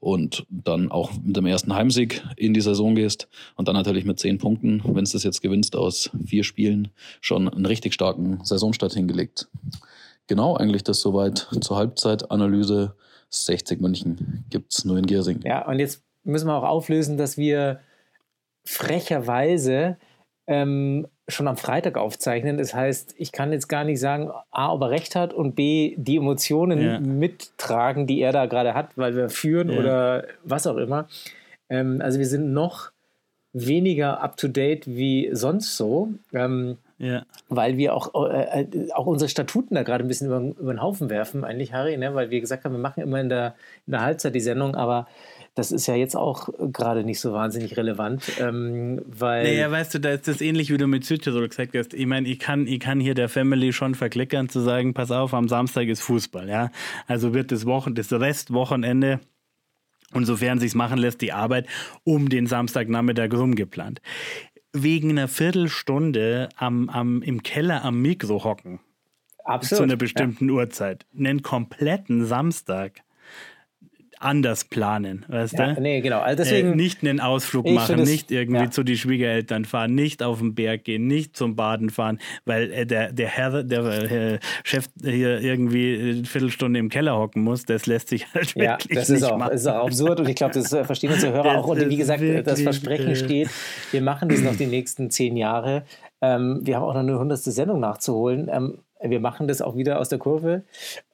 Und 0.00 0.46
dann 0.48 0.92
auch 0.92 1.10
mit 1.24 1.36
dem 1.36 1.46
ersten 1.46 1.74
Heimsieg 1.74 2.22
in 2.36 2.54
die 2.54 2.60
Saison 2.60 2.94
gehst. 2.94 3.28
Und 3.56 3.66
dann 3.66 3.74
natürlich 3.74 4.04
mit 4.04 4.20
zehn 4.20 4.38
Punkten, 4.38 4.80
wenn 4.84 5.04
du 5.04 5.10
das 5.10 5.24
jetzt 5.24 5.42
gewinnst 5.42 5.74
aus 5.74 6.10
vier 6.24 6.44
Spielen, 6.44 6.88
schon 7.20 7.48
einen 7.48 7.66
richtig 7.66 7.94
starken 7.94 8.38
Saisonstart 8.44 8.92
hingelegt. 8.92 9.48
Genau, 10.28 10.54
eigentlich 10.54 10.84
das 10.84 11.00
soweit 11.00 11.48
zur 11.60 11.76
Halbzeitanalyse. 11.76 12.94
60 13.30 13.80
München 13.80 14.44
gibt's 14.48 14.84
nur 14.84 14.96
in 14.96 15.06
Giersing. 15.06 15.40
Ja, 15.44 15.66
und 15.68 15.80
jetzt 15.80 16.02
müssen 16.28 16.46
wir 16.46 16.54
auch 16.56 16.68
auflösen, 16.68 17.16
dass 17.16 17.36
wir 17.36 17.80
frecherweise 18.64 19.96
ähm, 20.46 21.06
schon 21.26 21.48
am 21.48 21.56
Freitag 21.56 21.96
aufzeichnen. 21.98 22.58
Das 22.58 22.74
heißt, 22.74 23.14
ich 23.18 23.32
kann 23.32 23.52
jetzt 23.52 23.68
gar 23.68 23.84
nicht 23.84 24.00
sagen, 24.00 24.30
A, 24.50 24.72
ob 24.72 24.82
er 24.82 24.90
recht 24.90 25.14
hat 25.14 25.34
und 25.34 25.54
B, 25.54 25.94
die 25.98 26.16
Emotionen 26.16 26.80
Ja. 26.80 27.00
mittragen, 27.00 28.06
die 28.06 28.20
er 28.20 28.32
da 28.32 28.46
gerade 28.46 28.74
hat, 28.74 28.96
weil 28.96 29.14
wir 29.16 29.28
führen 29.28 29.70
Ja. 29.70 29.78
oder 29.78 30.24
was 30.44 30.66
auch 30.66 30.76
immer. 30.76 31.08
Ähm, 31.68 32.00
also 32.02 32.18
wir 32.18 32.26
sind 32.26 32.52
noch 32.52 32.90
weniger 33.52 34.20
up-to-date 34.22 34.86
wie 34.86 35.30
sonst 35.32 35.76
so. 35.76 36.10
Ähm, 36.32 36.78
Ja. 36.98 37.24
weil 37.48 37.76
wir 37.76 37.94
auch, 37.94 38.12
äh, 38.28 38.62
äh, 38.62 38.92
auch 38.92 39.06
unsere 39.06 39.28
Statuten 39.28 39.76
da 39.76 39.84
gerade 39.84 40.04
ein 40.04 40.08
bisschen 40.08 40.26
über, 40.26 40.40
über 40.40 40.74
den 40.74 40.82
Haufen 40.82 41.10
werfen, 41.10 41.44
eigentlich, 41.44 41.72
Harry, 41.72 41.96
ne? 41.96 42.14
weil 42.14 42.30
wir 42.30 42.40
gesagt 42.40 42.64
haben, 42.64 42.72
wir 42.72 42.80
machen 42.80 43.02
immer 43.02 43.20
in 43.20 43.28
der, 43.28 43.54
in 43.86 43.92
der 43.92 44.00
Halbzeit 44.00 44.34
die 44.34 44.40
Sendung, 44.40 44.74
aber 44.74 45.06
das 45.58 45.72
ist 45.72 45.86
ja 45.88 45.96
jetzt 45.96 46.14
auch 46.14 46.48
gerade 46.72 47.02
nicht 47.02 47.18
so 47.18 47.32
wahnsinnig 47.32 47.76
relevant, 47.76 48.32
ähm, 48.40 49.02
weil. 49.06 49.42
Naja, 49.42 49.70
weißt 49.70 49.94
du, 49.94 49.98
da 49.98 50.10
ist 50.10 50.28
das 50.28 50.40
ähnlich, 50.40 50.72
wie 50.72 50.78
du 50.78 50.86
mit 50.86 51.04
Südtirol 51.04 51.48
gesagt 51.48 51.74
hast. 51.76 51.94
Ich 51.94 52.06
meine, 52.06 52.28
ich 52.28 52.38
kann, 52.38 52.68
ich 52.68 52.78
kann 52.78 53.00
hier 53.00 53.14
der 53.14 53.28
Family 53.28 53.72
schon 53.72 53.96
verklickern, 53.96 54.48
zu 54.48 54.60
sagen, 54.60 54.94
pass 54.94 55.10
auf, 55.10 55.34
am 55.34 55.48
Samstag 55.48 55.88
ist 55.88 56.00
Fußball, 56.00 56.48
ja. 56.48 56.70
Also 57.08 57.34
wird 57.34 57.50
das 57.50 57.66
Wochen, 57.66 57.96
das 57.96 58.12
Restwochenende, 58.12 59.18
und 60.12 60.24
sofern 60.24 60.58
sich's 60.58 60.74
machen 60.74 60.98
lässt, 60.98 61.20
die 61.20 61.32
Arbeit 61.32 61.66
um 62.02 62.30
den 62.30 62.46
Samstagnachmittag 62.46 63.30
rumgeplant. 63.32 64.00
Wegen 64.72 65.10
einer 65.10 65.28
Viertelstunde 65.28 66.48
am, 66.56 66.88
am, 66.88 67.22
im 67.22 67.42
Keller 67.42 67.84
am 67.84 68.00
Mikro 68.02 68.44
hocken, 68.44 68.80
absolut. 69.44 69.78
zu 69.78 69.82
einer 69.84 69.96
bestimmten 69.96 70.50
Uhrzeit, 70.50 71.06
einen 71.16 71.42
kompletten 71.42 72.26
Samstag. 72.26 73.02
Anders 74.20 74.64
planen, 74.64 75.24
weißt 75.28 75.54
Ja, 75.58 75.74
du? 75.74 75.80
nee, 75.80 76.00
genau. 76.00 76.20
Also 76.20 76.42
deswegen- 76.42 76.72
äh, 76.72 76.76
nicht 76.76 77.02
einen 77.02 77.20
Ausflug 77.20 77.66
machen, 77.68 78.02
nicht 78.02 78.30
irgendwie 78.30 78.62
ja. 78.64 78.70
zu 78.70 78.82
die 78.82 78.96
Schwiegereltern 78.96 79.64
fahren, 79.64 79.94
nicht 79.94 80.22
auf 80.22 80.38
den 80.38 80.54
Berg 80.54 80.84
gehen, 80.84 81.06
nicht 81.06 81.36
zum 81.36 81.56
Baden 81.56 81.90
fahren, 81.90 82.18
weil 82.44 82.72
äh, 82.72 82.86
der, 82.86 83.12
der 83.12 83.28
Herr, 83.28 83.62
der 83.62 83.84
äh, 84.10 84.38
Chef 84.64 84.86
hier 85.02 85.40
irgendwie 85.40 85.98
eine 86.16 86.24
Viertelstunde 86.24 86.78
im 86.80 86.88
Keller 86.88 87.16
hocken 87.16 87.42
muss, 87.42 87.64
das 87.64 87.86
lässt 87.86 88.08
sich 88.08 88.26
halt 88.34 88.54
Ja, 88.54 88.72
wirklich 88.78 88.98
das 88.98 89.10
ist 89.10 89.20
nicht 89.22 89.30
auch, 89.30 89.38
machen. 89.38 89.52
ist 89.52 89.66
auch 89.66 89.86
absurd 89.86 90.20
und 90.20 90.28
ich 90.28 90.36
glaube, 90.36 90.54
das 90.54 90.72
äh, 90.72 90.84
verstehen 90.84 91.12
unsere 91.12 91.32
Hörer 91.32 91.44
Das 91.54 91.56
auch. 91.64 91.68
Und 91.68 91.88
wie 91.88 91.96
gesagt, 91.96 92.20
das 92.20 92.28
wirklich, 92.28 92.62
Versprechen 92.64 93.08
äh, 93.10 93.16
steht, 93.16 93.48
wir 93.90 94.02
machen 94.02 94.28
das 94.28 94.40
noch 94.42 94.56
die 94.56 94.66
nächsten 94.66 95.10
zehn 95.10 95.36
Jahre. 95.36 95.84
Ähm, 96.20 96.60
wir 96.64 96.76
haben 96.76 96.82
auch 96.82 96.94
noch 96.94 97.00
eine 97.00 97.18
hundertste 97.18 97.52
Sendung 97.52 97.78
nachzuholen. 97.80 98.48
Ähm, 98.52 98.78
wir 99.02 99.20
machen 99.20 99.46
das 99.48 99.62
auch 99.62 99.76
wieder 99.76 100.00
aus 100.00 100.08
der 100.08 100.18
Kurve. 100.18 100.62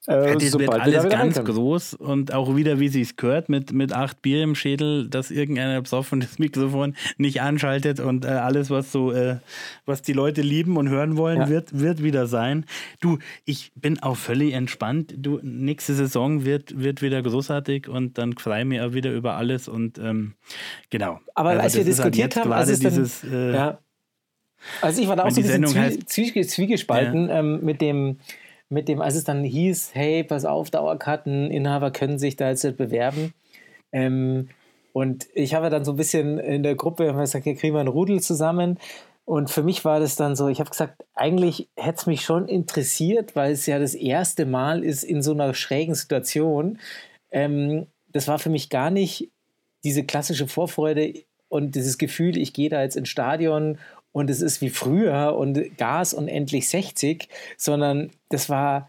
Äh, 0.06 0.28
Ja, 0.30 0.34
das 0.34 0.58
wird 0.58 0.68
alles 0.70 1.08
ganz 1.08 1.42
groß 1.42 1.94
und 1.94 2.32
auch 2.32 2.56
wieder, 2.56 2.78
wie 2.78 2.88
sich's 2.88 3.16
gehört, 3.16 3.48
mit, 3.48 3.72
mit 3.72 3.92
acht 3.92 4.20
Bier 4.22 4.42
im 4.42 4.54
Schädel, 4.54 5.08
dass 5.08 5.30
irgendeiner 5.30 5.80
besoffen 5.80 6.20
das 6.20 6.38
Mikrofon 6.38 6.94
nicht 7.16 7.40
anschaltet 7.40 8.00
und 8.00 8.24
äh, 8.24 8.28
alles, 8.28 8.70
was 8.70 8.92
so, 8.92 9.12
äh, 9.12 9.36
was 9.86 10.02
die 10.02 10.12
Leute 10.12 10.42
lieben 10.42 10.76
und 10.76 10.88
hören 10.88 11.16
wollen, 11.16 11.40
Ja. 11.40 11.48
wird, 11.48 11.78
wird 11.78 12.02
wieder 12.02 12.26
sein. 12.26 12.64
Du, 13.00 13.18
ich 13.44 13.72
bin 13.74 14.02
auch 14.02 14.16
völlig 14.16 14.52
entspannt. 14.52 15.14
Du, 15.16 15.40
nächste 15.42 15.94
Saison 15.94 16.44
wird, 16.44 16.78
wird 16.82 17.00
wieder 17.02 17.22
großartig 17.22 17.88
und 17.88 18.18
dann 18.18 18.36
freue 18.36 18.60
ich 18.60 18.66
mich 18.66 18.80
auch 18.80 18.92
wieder 18.92 19.12
über 19.12 19.34
alles 19.36 19.68
und 19.68 19.98
ähm, 19.98 20.34
genau. 20.90 21.20
Aber 21.34 21.50
Also 21.50 21.62
als 21.62 21.74
wir 21.74 21.78
halt 21.80 21.88
diskutiert 21.88 22.34
jetzt 22.34 22.36
haben, 22.36 22.50
gerade 22.50 22.60
als 22.60 22.70
es 22.70 22.80
dann, 22.80 22.90
dieses, 22.92 23.24
äh, 23.24 23.52
ja. 23.54 23.78
Also 24.80 25.02
ich 25.02 25.08
war 25.08 25.16
da 25.16 25.24
auch 25.24 25.30
so 25.30 25.40
ein 25.40 25.46
bisschen 25.46 25.64
heißt- 25.66 26.06
zwie 26.06 26.46
zwiegespalten 26.46 27.28
ähm, 27.30 27.60
mit 27.64 27.80
dem, 27.80 28.18
mit 28.68 28.88
dem, 28.88 29.00
als 29.00 29.14
es 29.14 29.24
dann 29.24 29.44
hieß, 29.44 29.90
hey, 29.94 30.24
pass 30.24 30.44
auf, 30.44 30.70
Dauerkarteninhaber 30.70 31.90
können 31.90 32.18
sich 32.18 32.36
da 32.36 32.50
jetzt 32.50 32.76
bewerben. 32.76 33.34
Ähm, 33.92 34.48
und 34.92 35.26
ich 35.34 35.54
habe 35.54 35.70
dann 35.70 35.84
so 35.84 35.92
ein 35.92 35.96
bisschen 35.96 36.38
in 36.38 36.62
der 36.62 36.76
Gruppe 36.76 37.12
gesagt, 37.12 37.44
hier 37.44 37.56
kriegen 37.56 37.74
wir 37.74 37.80
einen 37.80 37.88
Rudel 37.88 38.20
zusammen. 38.20 38.78
Und 39.24 39.50
für 39.50 39.62
mich 39.62 39.84
war 39.84 40.00
das 40.00 40.16
dann 40.16 40.36
so, 40.36 40.48
ich 40.48 40.60
habe 40.60 40.70
gesagt, 40.70 41.02
eigentlich 41.14 41.68
hätte 41.76 41.98
es 41.98 42.06
mich 42.06 42.20
schon 42.22 42.46
interessiert, 42.46 43.34
weil 43.34 43.52
es 43.52 43.66
ja 43.66 43.78
das 43.78 43.94
erste 43.94 44.44
Mal 44.44 44.84
ist 44.84 45.02
in 45.02 45.22
so 45.22 45.32
einer 45.32 45.54
schrägen 45.54 45.94
Situation. 45.94 46.78
Ähm, 47.30 47.86
das 48.08 48.28
war 48.28 48.38
für 48.38 48.50
mich 48.50 48.68
gar 48.68 48.90
nicht 48.90 49.30
diese 49.82 50.04
klassische 50.04 50.46
Vorfreude 50.46 51.14
und 51.48 51.74
dieses 51.74 51.98
Gefühl, 51.98 52.36
ich 52.36 52.52
gehe 52.52 52.68
da 52.68 52.82
jetzt 52.82 52.96
ins 52.96 53.08
Stadion 53.08 53.78
und 54.14 54.30
es 54.30 54.40
ist 54.40 54.60
wie 54.62 54.70
früher 54.70 55.34
und 55.36 55.76
Gas 55.76 56.14
und 56.14 56.28
endlich 56.28 56.68
60, 56.68 57.28
sondern 57.58 58.10
das 58.30 58.48
war 58.48 58.88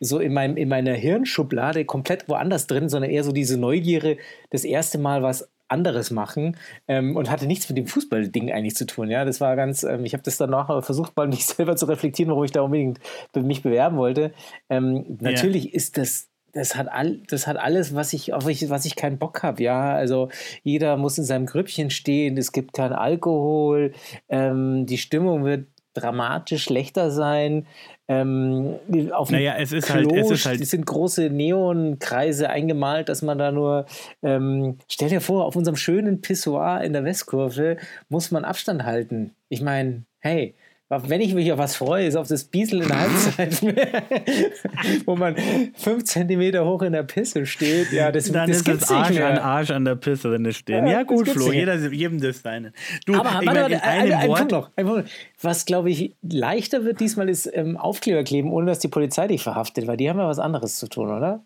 so 0.00 0.18
in, 0.18 0.34
meinem, 0.34 0.56
in 0.56 0.68
meiner 0.68 0.92
Hirnschublade 0.94 1.84
komplett 1.84 2.28
woanders 2.28 2.66
drin, 2.66 2.88
sondern 2.88 3.10
eher 3.10 3.24
so 3.24 3.32
diese 3.32 3.56
Neugierde, 3.58 4.18
das 4.50 4.64
erste 4.64 4.98
Mal 4.98 5.22
was 5.22 5.48
anderes 5.68 6.10
machen 6.10 6.56
ähm, 6.88 7.14
und 7.16 7.30
hatte 7.30 7.46
nichts 7.46 7.68
mit 7.68 7.78
dem 7.78 7.86
Fußballding 7.86 8.50
eigentlich 8.50 8.74
zu 8.74 8.86
tun. 8.86 9.10
Ja, 9.10 9.24
das 9.24 9.40
war 9.40 9.54
ganz, 9.54 9.82
ähm, 9.82 10.04
ich 10.04 10.12
habe 10.14 10.22
das 10.22 10.38
danach 10.38 10.82
versucht, 10.82 11.16
mal 11.16 11.28
mich 11.28 11.46
selber 11.46 11.76
zu 11.76 11.86
reflektieren, 11.86 12.30
warum 12.30 12.44
ich 12.44 12.52
da 12.52 12.62
unbedingt 12.62 12.98
be- 13.32 13.42
mich 13.42 13.62
bewerben 13.62 13.96
wollte. 13.96 14.32
Ähm, 14.70 15.18
natürlich 15.20 15.74
ist 15.74 15.98
das 15.98 16.28
das 16.58 16.76
hat, 16.76 16.88
all, 16.90 17.18
das 17.28 17.46
hat 17.46 17.56
alles, 17.56 17.94
was 17.94 18.12
ich, 18.12 18.34
auf 18.34 18.48
ich, 18.48 18.68
was 18.68 18.84
ich 18.84 18.96
keinen 18.96 19.18
Bock 19.18 19.42
habe, 19.42 19.62
ja. 19.62 19.94
Also 19.94 20.28
jeder 20.62 20.96
muss 20.96 21.16
in 21.18 21.24
seinem 21.24 21.46
Grüppchen 21.46 21.90
stehen, 21.90 22.36
es 22.36 22.52
gibt 22.52 22.74
keinen 22.74 22.92
Alkohol, 22.92 23.92
ähm, 24.28 24.84
die 24.86 24.98
Stimmung 24.98 25.44
wird 25.44 25.66
dramatisch 25.94 26.64
schlechter 26.64 27.10
sein. 27.10 27.66
Ähm, 28.06 28.76
auf 29.12 29.30
Naja, 29.30 29.54
es 29.58 29.72
ist 29.72 29.86
Klo 29.86 29.94
halt- 30.10 30.12
es 30.12 30.30
ist 30.30 30.46
halt- 30.46 30.60
es 30.60 30.70
sind 30.70 30.86
große 30.86 31.28
Neonkreise 31.28 32.48
eingemalt, 32.50 33.08
dass 33.08 33.22
man 33.22 33.36
da 33.38 33.50
nur, 33.52 33.86
ähm, 34.22 34.78
stell 34.88 35.08
dir 35.08 35.20
vor, 35.20 35.44
auf 35.44 35.56
unserem 35.56 35.76
schönen 35.76 36.20
Pissoir 36.20 36.82
in 36.82 36.92
der 36.92 37.04
Westkurve 37.04 37.76
muss 38.08 38.30
man 38.30 38.44
Abstand 38.44 38.84
halten. 38.84 39.32
Ich 39.48 39.60
meine, 39.60 40.04
hey, 40.20 40.54
wenn 40.90 41.20
ich 41.20 41.34
mich 41.34 41.52
auf 41.52 41.58
was 41.58 41.76
freue, 41.76 42.06
ist 42.06 42.16
auf 42.16 42.28
das 42.28 42.44
Biesel 42.44 42.80
in 42.82 42.88
der 42.88 43.00
Halbzeit, 43.00 43.62
wo 45.06 45.16
man 45.16 45.36
fünf 45.74 46.04
Zentimeter 46.04 46.64
hoch 46.64 46.80
in 46.82 46.92
der 46.94 47.02
Pisse 47.02 47.44
steht. 47.44 47.92
Ja, 47.92 48.10
das, 48.10 48.32
Dann 48.32 48.48
das 48.48 48.58
ist 48.58 48.64
gibt's 48.64 48.84
es 48.84 48.90
nicht 48.90 48.98
Arsch 48.98 49.10
mehr. 49.14 49.26
an 49.28 49.38
Arsch 49.38 49.70
an 49.70 49.84
der 49.84 49.96
Pisse 49.96 50.30
drinne 50.30 50.52
stehen. 50.52 50.86
Ja, 50.86 50.92
Ja, 50.92 50.98
das 51.04 51.06
gut, 51.08 51.28
Flo, 51.28 51.52
jeder, 51.52 51.74
jedem 51.74 52.20
das 52.20 52.40
seine. 52.40 52.72
Du, 53.04 53.14
Aber 53.14 53.40
ich 53.40 53.46
warte, 53.46 53.60
warte, 53.60 53.74
in 53.74 53.80
ein, 53.80 54.12
ein 54.12 54.28
Wort, 54.28 54.38
Punkt 54.38 54.52
noch. 54.52 54.70
Ein 54.76 54.86
Punkt. 54.86 55.10
Was, 55.42 55.66
glaube 55.66 55.90
ich, 55.90 56.16
leichter 56.22 56.84
wird 56.84 57.00
diesmal 57.00 57.28
ist 57.28 57.50
ähm, 57.52 57.76
Aufkleber 57.76 58.24
kleben, 58.24 58.50
ohne 58.52 58.66
dass 58.66 58.78
die 58.78 58.88
Polizei 58.88 59.26
dich 59.28 59.42
verhaftet, 59.42 59.86
weil 59.86 59.96
die 59.98 60.08
haben 60.08 60.18
ja 60.18 60.26
was 60.26 60.38
anderes 60.38 60.76
zu 60.78 60.88
tun, 60.88 61.10
oder? 61.10 61.44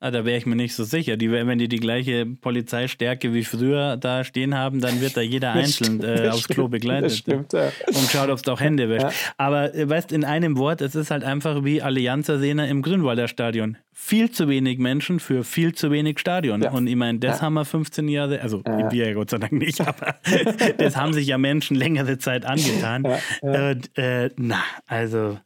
Ah, 0.00 0.12
da 0.12 0.24
wäre 0.24 0.38
ich 0.38 0.46
mir 0.46 0.54
nicht 0.54 0.76
so 0.76 0.84
sicher. 0.84 1.16
Die, 1.16 1.30
wenn 1.32 1.58
die 1.58 1.66
die 1.66 1.80
gleiche 1.80 2.24
Polizeistärke 2.24 3.34
wie 3.34 3.42
früher 3.42 3.96
da 3.96 4.22
stehen 4.22 4.54
haben, 4.54 4.80
dann 4.80 5.00
wird 5.00 5.16
da 5.16 5.20
jeder 5.22 5.52
einzeln 5.54 6.02
äh, 6.04 6.28
aufs 6.28 6.46
Klo 6.46 6.68
begleitet. 6.68 7.06
Das 7.06 7.18
stimmt, 7.18 7.52
ja. 7.52 7.72
Und 7.86 8.08
schaut, 8.08 8.30
ob 8.30 8.38
es 8.38 8.46
auch 8.46 8.60
Hände 8.60 8.88
wäscht. 8.88 9.02
Ja. 9.02 9.10
Aber 9.38 9.74
äh, 9.74 9.88
weißt, 9.88 10.12
in 10.12 10.24
einem 10.24 10.56
Wort, 10.56 10.82
es 10.82 10.94
ist 10.94 11.10
halt 11.10 11.24
einfach 11.24 11.64
wie 11.64 11.82
Allianz 11.82 12.30
Arena 12.30 12.66
im 12.66 12.82
Grünwalder 12.82 13.26
Stadion. 13.26 13.76
Viel 13.92 14.30
zu 14.30 14.48
wenig 14.48 14.78
Menschen 14.78 15.18
für 15.18 15.42
viel 15.42 15.74
zu 15.74 15.90
wenig 15.90 16.20
Stadion. 16.20 16.62
Ja. 16.62 16.70
Und 16.70 16.86
ich 16.86 16.94
meine, 16.94 17.18
das 17.18 17.42
haben 17.42 17.54
wir 17.54 17.64
15 17.64 18.06
Jahre, 18.06 18.40
also 18.40 18.62
wir 18.64 19.08
ja 19.08 19.12
Gott 19.14 19.30
sei 19.30 19.38
Dank 19.38 19.50
nicht, 19.50 19.80
aber 19.80 20.14
das 20.78 20.96
haben 20.96 21.12
sich 21.12 21.26
ja 21.26 21.38
Menschen 21.38 21.74
längere 21.74 22.18
Zeit 22.18 22.46
angetan. 22.46 23.04
Und, 23.40 23.98
äh, 23.98 24.30
na, 24.36 24.62
also. 24.86 25.38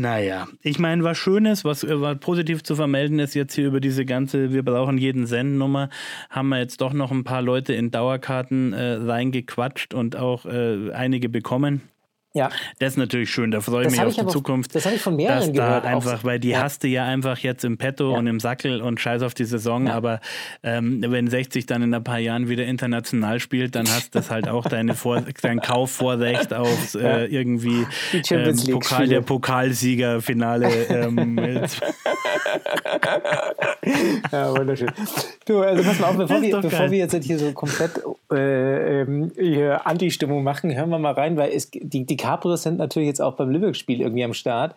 Naja, 0.00 0.46
ich 0.62 0.78
meine, 0.78 1.02
was 1.02 1.18
Schönes, 1.18 1.64
was, 1.64 1.82
äh, 1.82 2.00
was 2.00 2.20
positiv 2.20 2.62
zu 2.62 2.76
vermelden 2.76 3.18
ist 3.18 3.34
jetzt 3.34 3.54
hier 3.54 3.66
über 3.66 3.80
diese 3.80 4.04
ganze 4.04 4.52
Wir 4.52 4.64
brauchen 4.64 4.96
jeden 4.96 5.26
Sendnummer, 5.26 5.90
haben 6.30 6.50
wir 6.50 6.60
jetzt 6.60 6.80
doch 6.80 6.92
noch 6.92 7.10
ein 7.10 7.24
paar 7.24 7.42
Leute 7.42 7.72
in 7.74 7.90
Dauerkarten 7.90 8.72
äh, 8.72 8.92
reingequatscht 8.92 9.94
und 9.94 10.14
auch 10.14 10.46
äh, 10.46 10.92
einige 10.92 11.28
bekommen. 11.28 11.82
Ja, 12.34 12.50
Das 12.78 12.90
ist 12.92 12.96
natürlich 12.98 13.30
schön, 13.30 13.50
da 13.50 13.62
freue 13.62 13.86
ich 13.86 13.90
mich 13.90 14.00
auf 14.02 14.14
die 14.14 14.26
Zukunft. 14.26 14.74
das 14.74 14.84
hab 14.84 14.92
ich 14.92 15.00
von 15.00 15.16
mehreren 15.16 15.52
da 15.54 15.66
gehört, 15.66 15.84
auch 15.86 15.88
einfach, 15.88 16.24
weil 16.24 16.38
die 16.38 16.50
ja. 16.50 16.62
hast 16.62 16.84
du 16.84 16.88
ja 16.88 17.04
einfach 17.04 17.38
jetzt 17.38 17.64
im 17.64 17.78
Petto 17.78 18.12
Ja. 18.12 18.18
und 18.18 18.26
im 18.26 18.38
Sackel 18.38 18.82
und 18.82 19.00
scheiß 19.00 19.22
auf 19.22 19.32
die 19.32 19.44
Saison, 19.44 19.86
Ja. 19.86 19.94
aber 19.94 20.20
ähm, 20.62 21.02
wenn 21.08 21.28
60 21.28 21.64
dann 21.66 21.82
in 21.82 21.94
ein 21.94 22.04
paar 22.04 22.18
Jahren 22.18 22.48
wieder 22.48 22.66
international 22.66 23.40
spielt, 23.40 23.74
dann 23.74 23.88
hast 23.88 24.14
du 24.14 24.18
das 24.18 24.30
halt 24.30 24.46
auch 24.46 24.66
deine 24.66 24.94
Vor 24.94 25.22
dein 25.42 25.60
Kaufvorrecht 25.60 26.52
auf 26.52 26.94
äh, 26.94 27.24
irgendwie 27.26 27.86
ähm, 28.30 28.56
Pokal 28.72 29.08
der 29.08 29.22
Pokalsieger-Finale. 29.22 30.68
ähm, 30.90 31.38
ja, 34.32 34.56
wunderschön. 34.56 34.90
Du, 35.46 35.60
also 35.60 35.82
pass 35.82 35.98
mal 35.98 36.08
auf, 36.08 36.16
bevor, 36.16 36.42
wir, 36.42 36.60
bevor 36.60 36.90
wir 36.90 36.98
jetzt 36.98 37.24
hier 37.24 37.38
so 37.38 37.52
komplett 37.52 38.02
äh, 38.32 39.00
ähm, 39.02 39.32
hier 39.38 39.86
Anti-Stimmung 39.86 40.42
machen, 40.42 40.74
hören 40.74 40.90
wir 40.90 40.98
mal 40.98 41.12
rein, 41.12 41.36
weil 41.36 41.52
es, 41.52 41.70
die, 41.70 42.04
die 42.04 42.16
Cabrios 42.16 42.62
sind 42.62 42.78
natürlich 42.78 43.08
jetzt 43.08 43.20
auch 43.20 43.36
beim 43.36 43.50
Lübeck-Spiel 43.50 44.00
irgendwie 44.00 44.24
am 44.24 44.34
Start. 44.34 44.74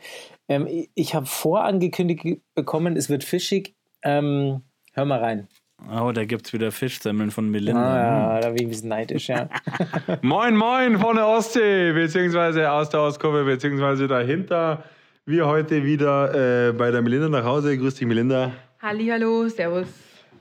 Ähm, 0.47 0.67
ich 0.67 0.89
ich 0.95 1.15
habe 1.15 1.25
vorangekündigt 1.25 2.41
bekommen, 2.55 2.95
es 2.95 3.09
wird 3.09 3.23
fischig. 3.23 3.75
Ähm, 4.03 4.61
hör 4.93 5.05
mal 5.05 5.19
rein. 5.19 5.47
oh, 5.91 6.11
da 6.11 6.25
gibt 6.25 6.47
es 6.47 6.53
wieder 6.53 6.71
Fischsemmeln 6.71 7.31
von 7.31 7.49
Melinda. 7.49 7.81
Ah, 7.81 8.35
ja, 8.35 8.41
da 8.41 8.47
bin 8.49 8.57
ich 8.57 8.63
ein 8.63 8.69
bisschen 8.69 8.89
neidisch, 8.89 9.27
ja. 9.27 9.49
Moin, 10.21 10.55
moin 10.55 10.97
von 10.99 11.17
der 11.17 11.27
Ostsee, 11.27 11.91
beziehungsweise 11.91 12.71
aus 12.71 12.89
der 12.89 13.01
Ostkurve, 13.01 13.43
beziehungsweise 13.43 14.07
dahinter. 14.07 14.83
Wir 15.25 15.47
heute 15.47 15.83
wieder 15.83 16.69
äh, 16.69 16.73
bei 16.73 16.89
der 16.89 17.01
Melinda 17.01 17.29
nach 17.29 17.43
Hause. 17.43 17.77
Grüß 17.77 17.95
dich, 17.95 18.07
Melinda. 18.07 18.53
Hallo, 18.83 19.47
servus. 19.47 19.85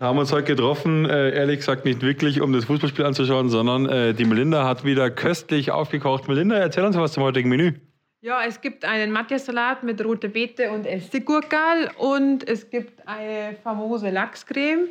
Haben 0.00 0.18
uns 0.18 0.32
heute 0.32 0.44
getroffen, 0.44 1.04
äh, 1.04 1.36
ehrlich 1.36 1.58
gesagt 1.58 1.84
nicht 1.84 2.00
wirklich, 2.00 2.40
um 2.40 2.54
das 2.54 2.64
Fußballspiel 2.64 3.04
anzuschauen, 3.04 3.50
sondern 3.50 3.84
äh, 3.84 4.14
die 4.14 4.24
Melinda 4.24 4.66
hat 4.66 4.82
wieder 4.82 5.10
köstlich 5.10 5.70
aufgekocht. 5.70 6.26
Melinda, 6.26 6.56
erzähl 6.56 6.84
uns 6.84 6.96
was 6.96 7.12
zum 7.12 7.22
heutigen 7.22 7.50
Menü. 7.50 7.74
Ja, 8.22 8.42
es 8.46 8.62
gibt 8.62 8.86
einen 8.86 9.12
Matja-Salat 9.12 9.82
mit 9.82 10.02
roter 10.02 10.28
Beete 10.28 10.70
und 10.70 10.86
Essiggurkel 10.86 11.90
und 11.98 12.48
es 12.48 12.70
gibt 12.70 13.06
eine 13.06 13.56
famose 13.62 14.08
Lachscreme, 14.08 14.88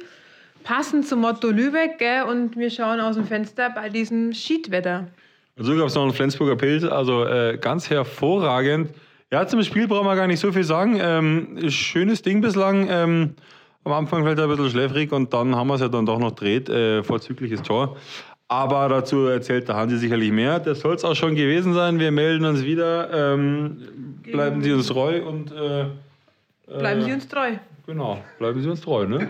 passend 0.63 1.07
zum 1.07 1.21
Motto 1.21 1.49
Lübeck. 1.49 1.97
Gell? 1.97 2.25
Und 2.25 2.55
wir 2.55 2.69
schauen 2.69 2.99
aus 2.99 3.15
dem 3.15 3.25
Fenster 3.25 3.71
bei 3.71 3.89
diesem 3.89 4.31
Schiedwetter. 4.31 5.07
Und 5.57 5.65
so 5.65 5.75
gab 5.75 5.87
es 5.87 5.95
noch 5.95 6.03
einen 6.03 6.13
Flensburger 6.13 6.55
Pilz, 6.55 6.83
also 6.83 7.25
äh, 7.25 7.57
ganz 7.59 7.89
hervorragend. 7.89 8.91
Ja, 9.31 9.45
zum 9.45 9.61
Spiel 9.63 9.87
brauchen 9.87 10.07
wir 10.07 10.15
gar 10.15 10.27
nicht 10.27 10.39
so 10.39 10.51
viel 10.51 10.63
sagen. 10.63 10.97
Ähm, 10.99 11.69
schönes 11.69 12.21
Ding 12.21 12.41
bislang. 12.41 12.87
Ähm, 12.89 13.35
am 13.83 13.93
Anfang 13.93 14.23
vielleicht 14.23 14.39
ein 14.39 14.49
bisschen 14.49 14.69
schläfrig 14.69 15.11
und 15.11 15.33
dann 15.33 15.55
haben 15.55 15.67
wir 15.67 15.75
es 15.75 15.81
ja 15.81 15.87
dann 15.87 16.05
doch 16.05 16.19
noch 16.19 16.31
dreht. 16.31 16.67
Äh, 16.67 17.03
vorzügliches 17.03 17.61
Tor. 17.61 17.95
Aber 18.47 18.89
dazu 18.89 19.27
erzählt 19.27 19.67
der 19.67 19.75
Hansi 19.75 19.97
sicherlich 19.97 20.31
mehr. 20.31 20.59
Das 20.59 20.79
soll 20.79 20.95
es 20.95 21.05
auch 21.05 21.15
schon 21.15 21.35
gewesen 21.35 21.75
sein. 21.75 21.99
Wir 21.99 22.11
melden 22.11 22.45
uns 22.45 22.63
wieder. 22.63 23.33
Ähm, 23.33 24.21
bleiben 24.23 24.63
Sie 24.63 24.71
uns 24.71 24.87
treu 24.87 25.23
und. 25.23 25.51
Äh, 25.51 25.85
Bleiben 26.65 27.01
äh, 27.01 27.03
Sie 27.03 27.13
uns 27.13 27.27
treu. 27.27 27.51
Genau, 27.85 28.19
bleiben 28.39 28.61
Sie 28.61 28.69
uns 28.69 28.81
treu, 28.81 29.05
ne? 29.05 29.29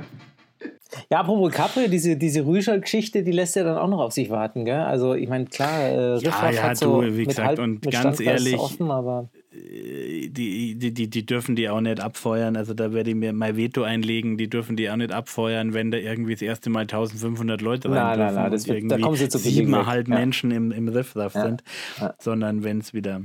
Ja, 1.10 1.20
apropos 1.20 1.52
Capri, 1.54 1.90
diese, 1.90 2.18
diese 2.18 2.46
Rüscher-Geschichte, 2.46 3.24
die 3.24 3.32
lässt 3.32 3.56
ja 3.56 3.64
dann 3.64 3.78
auch 3.78 3.88
noch 3.88 4.00
auf 4.00 4.12
sich 4.12 4.30
warten, 4.30 4.66
gell? 4.66 4.80
Also, 4.80 5.14
ich 5.14 5.30
meine, 5.30 5.46
klar, 5.46 5.80
äh, 5.80 6.14
Riffraff 6.16 6.56
ja, 6.56 6.64
hat 6.64 6.78
so 6.78 7.02
du, 7.02 7.08
wie 7.08 7.20
mit 7.20 7.28
gesagt, 7.30 7.48
halb, 7.48 7.60
und 7.60 7.86
mit 7.86 7.92
ganz 7.92 8.20
ehrlich, 8.20 8.58
offen, 8.58 8.90
aber 8.90 9.30
die, 9.52 10.76
die, 10.78 10.94
die, 10.94 11.10
die, 11.10 11.26
dürfen 11.26 11.56
die 11.56 11.70
auch 11.70 11.82
nicht 11.82 12.00
abfeuern. 12.00 12.56
Also 12.56 12.74
da 12.74 12.94
werde 12.94 13.10
ich 13.12 13.16
mir 13.16 13.34
mein 13.34 13.58
Veto 13.58 13.84
einlegen. 13.84 14.38
Die 14.38 14.50
dürfen 14.50 14.76
die 14.76 14.90
auch 14.90 14.96
nicht 14.96 15.12
abfeuern, 15.12 15.74
wenn 15.74 15.92
da 15.92 15.98
irgendwie 15.98 16.34
das 16.34 16.42
erste 16.42 16.70
Mal 16.70 16.82
1500 16.82 17.62
Leute 17.62 17.90
rein 17.90 17.96
Nein, 17.96 18.08
nein, 18.08 18.18
dürfen 18.20 18.36
nein, 18.36 18.52
das 18.52 18.62
und 18.64 18.68
wird- 18.68 18.76
da 18.78 18.82
irgendwie 18.96 19.02
kommen 19.04 19.16
sie 19.18 19.30
zu 19.30 19.38
siebeneinhalb 19.40 20.08
Ja. 20.08 20.16
Menschen 20.16 20.52
im, 20.52 20.72
im 20.72 20.88
Riff 20.88 21.14
drauf 21.14 21.34
Ja. 21.34 21.42
sind, 21.46 21.64
Ja. 22.00 22.14
sondern 22.20 22.64
wenn 22.64 22.80
es 22.80 22.94
wieder. 22.94 23.22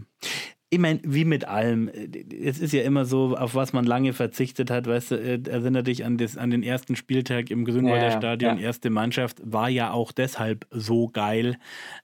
Ich 0.75 0.81
meine, 0.81 0.99
wie 1.05 1.25
mit 1.25 1.47
allem. 1.47 1.89
Es 1.89 2.59
ist 2.59 2.73
ja 2.73 2.83
immer 2.83 3.05
so, 3.05 3.37
auf 3.37 3.55
was 3.55 3.73
man 3.73 3.85
lange 3.85 4.13
verzichtet 4.13 4.73
hat. 4.73 4.89
Weißt 4.89 5.13
du, 5.13 5.15
äh, 5.15 5.41
erinnere 5.49 5.85
dich 5.85 6.05
an, 6.05 6.19
das, 6.19 6.37
an 6.37 6.51
den 6.51 6.65
ersten 6.65 6.97
Spieltag 6.97 7.49
im 7.51 7.65
Grünwalder 7.65 8.09
Ja, 8.09 8.19
Stadion. 8.19 8.59
ja. 8.59 8.65
Erste 8.65 8.91
Mannschaft 8.91 9.41
war 9.45 9.69
ja 9.69 9.93
auch 9.93 10.11
deshalb 10.11 10.67
so 10.73 11.07
geil, 11.07 11.59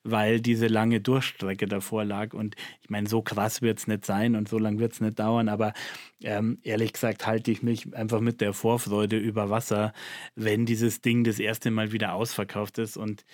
weil 0.04 0.40
diese 0.40 0.68
lange 0.68 1.00
Durchstrecke 1.00 1.66
davor 1.66 2.04
lag. 2.04 2.32
Und 2.32 2.54
ich 2.80 2.90
meine, 2.90 3.08
so 3.08 3.22
krass 3.22 3.60
wird 3.60 3.80
es 3.80 3.88
nicht 3.88 4.06
sein 4.06 4.36
und 4.36 4.48
so 4.48 4.56
lange 4.56 4.78
wird 4.78 4.92
es 4.92 5.00
nicht 5.00 5.18
dauern. 5.18 5.48
Aber 5.48 5.72
ähm, 6.22 6.58
ehrlich 6.62 6.92
gesagt 6.92 7.26
halte 7.26 7.50
ich 7.50 7.64
mich 7.64 7.92
einfach 7.96 8.20
mit 8.20 8.40
der 8.40 8.52
Vorfreude 8.52 9.16
über 9.16 9.50
Wasser, 9.50 9.92
wenn 10.36 10.64
dieses 10.64 11.00
Ding 11.00 11.24
das 11.24 11.40
erste 11.40 11.72
Mal 11.72 11.90
wieder 11.90 12.14
ausverkauft 12.14 12.78
ist. 12.78 12.96
Und 12.96 13.24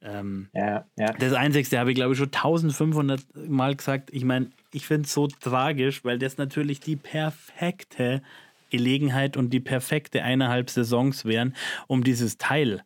ähm, 0.00 0.48
ja. 0.54 0.86
das 1.18 1.34
Einzigste 1.34 1.78
habe 1.78 1.90
ich, 1.90 1.96
glaube 1.96 2.12
ich, 2.12 2.18
schon 2.18 2.28
1500 2.28 3.20
Mal 3.46 3.76
gesagt. 3.76 4.10
Ich 4.12 4.24
meine, 4.24 4.50
ich 4.76 4.86
finde 4.86 5.06
es 5.06 5.14
so 5.14 5.26
tragisch, 5.26 6.04
weil 6.04 6.18
das 6.18 6.36
natürlich 6.36 6.80
die 6.80 6.96
perfekte 6.96 8.20
Gelegenheit 8.68 9.38
und 9.38 9.50
die 9.50 9.60
perfekte 9.60 10.22
eineinhalb 10.22 10.68
Saisons 10.68 11.24
wären, 11.24 11.56
um 11.86 12.04
dieses 12.04 12.36
Teil 12.36 12.82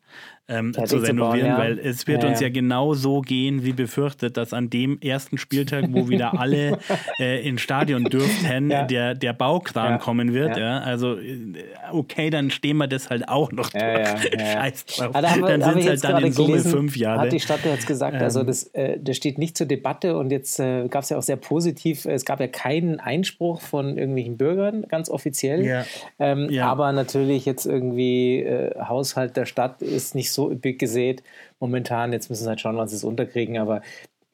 ähm, 0.50 0.75
zu 0.85 0.99
renovieren, 0.99 1.47
ja. 1.49 1.59
weil 1.59 1.78
es 1.78 2.07
wird 2.07 2.23
Ja, 2.23 2.28
uns 2.28 2.40
ja. 2.40 2.49
genau 2.50 2.95
so 2.95 3.21
gehen, 3.21 3.64
wie 3.64 3.73
befürchtet, 3.73 4.37
dass 4.37 4.52
an 4.52 4.69
dem 4.69 5.00
ersten 5.00 5.38
Spieltag, 5.38 5.85
wo 5.90 6.09
wieder 6.09 6.38
alle 6.40 6.78
äh, 7.19 7.47
ins 7.49 7.61
Stadion 7.62 8.04
dürften, 8.04 8.71
Ja. 8.71 8.85
der, 8.85 9.14
der 9.14 9.33
Baukran 9.33 9.99
kommen 9.99 10.35
wird. 10.35 10.59
Also, 10.59 11.16
äh, 11.19 11.64
okay, 11.92 12.30
dann 12.30 12.50
stehen 12.50 12.76
wir 12.78 12.87
das 12.88 13.11
halt 13.11 13.28
auch 13.28 13.52
noch 13.52 13.71
durch. 13.71 13.83
Scheiß 13.83 14.87
drauf. 14.87 15.14
Wir- 15.14 15.23
dann 15.23 15.62
sind 15.62 15.78
es 15.78 15.87
halt 15.87 16.04
dann 16.04 16.25
in 16.25 16.33
Summe 16.33 16.49
gelesen, 16.49 16.71
fünf 16.71 16.97
Jahre. 16.97 17.21
Hat 17.23 17.33
die 17.33 17.40
Stadt 17.40 17.61
jetzt 17.64 17.87
gesagt, 17.87 18.16
also 18.21 18.40
Ähm. 18.40 18.47
das, 18.47 18.64
äh, 18.75 18.99
das 19.00 19.16
steht 19.16 19.38
nicht 19.38 19.57
zur 19.57 19.66
Debatte 19.66 20.16
und 20.16 20.30
jetzt 20.30 20.59
äh, 20.61 20.88
gab 20.88 21.02
es 21.04 21.11
ja 21.11 21.19
auch 21.19 21.23
sehr 21.23 21.37
positiv, 21.37 22.04
es 22.07 22.25
gab 22.25 22.40
ja 22.40 22.47
keinen 22.49 22.99
Einspruch 23.00 23.61
von 23.61 23.97
irgendwelchen 23.97 24.37
Bürgern, 24.37 24.85
ganz 24.88 25.09
offiziell. 25.11 25.85
Ähm. 26.19 26.49
Aber 26.61 26.92
natürlich 26.92 27.45
jetzt 27.47 27.66
irgendwie 27.66 28.40
äh, 28.40 28.75
Haushalt 28.80 29.37
der 29.37 29.47
Stadt 29.47 29.83
ist 29.83 30.14
nicht 30.14 30.33
so 30.33 30.40
üppig 30.49 30.79
gesät 30.79 31.23
momentan. 31.59 32.13
Jetzt 32.13 32.31
müssen 32.31 32.45
sie 32.45 32.49
halt 32.49 32.61
schauen, 32.61 32.77
wann 32.77 32.89
sie 32.89 32.97
es 32.97 33.05
unterkriegen, 33.05 33.59
aber 33.59 33.83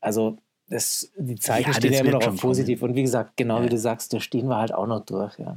also 0.00 0.36
das, 0.68 1.10
die 1.16 1.36
Zeichen 1.36 1.70
Ja, 1.70 1.74
stehen 1.74 1.92
ja 1.92 2.00
immer 2.00 2.12
noch 2.12 2.26
auf 2.26 2.40
positiv. 2.40 2.82
Und 2.82 2.94
wie 2.94 3.02
gesagt, 3.02 3.36
genau 3.36 3.60
wie 3.60 3.64
Ja. 3.64 3.70
du 3.70 3.78
sagst, 3.78 4.12
da 4.12 4.20
stehen 4.20 4.46
wir 4.48 4.56
halt 4.58 4.72
auch 4.74 4.86
noch 4.86 5.04
durch. 5.04 5.38
Ja. 5.38 5.56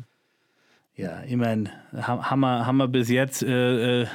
Ja, 0.96 1.24
ich 1.26 1.36
meine, 1.36 1.70
ha- 1.94 2.30
haben 2.30 2.40
wir, 2.42 2.66
haben 2.66 2.78
wir 2.78 2.88
bis 2.88 3.10
jetzt 3.10 3.42
äh, 3.44 4.02
äh, 4.04 4.08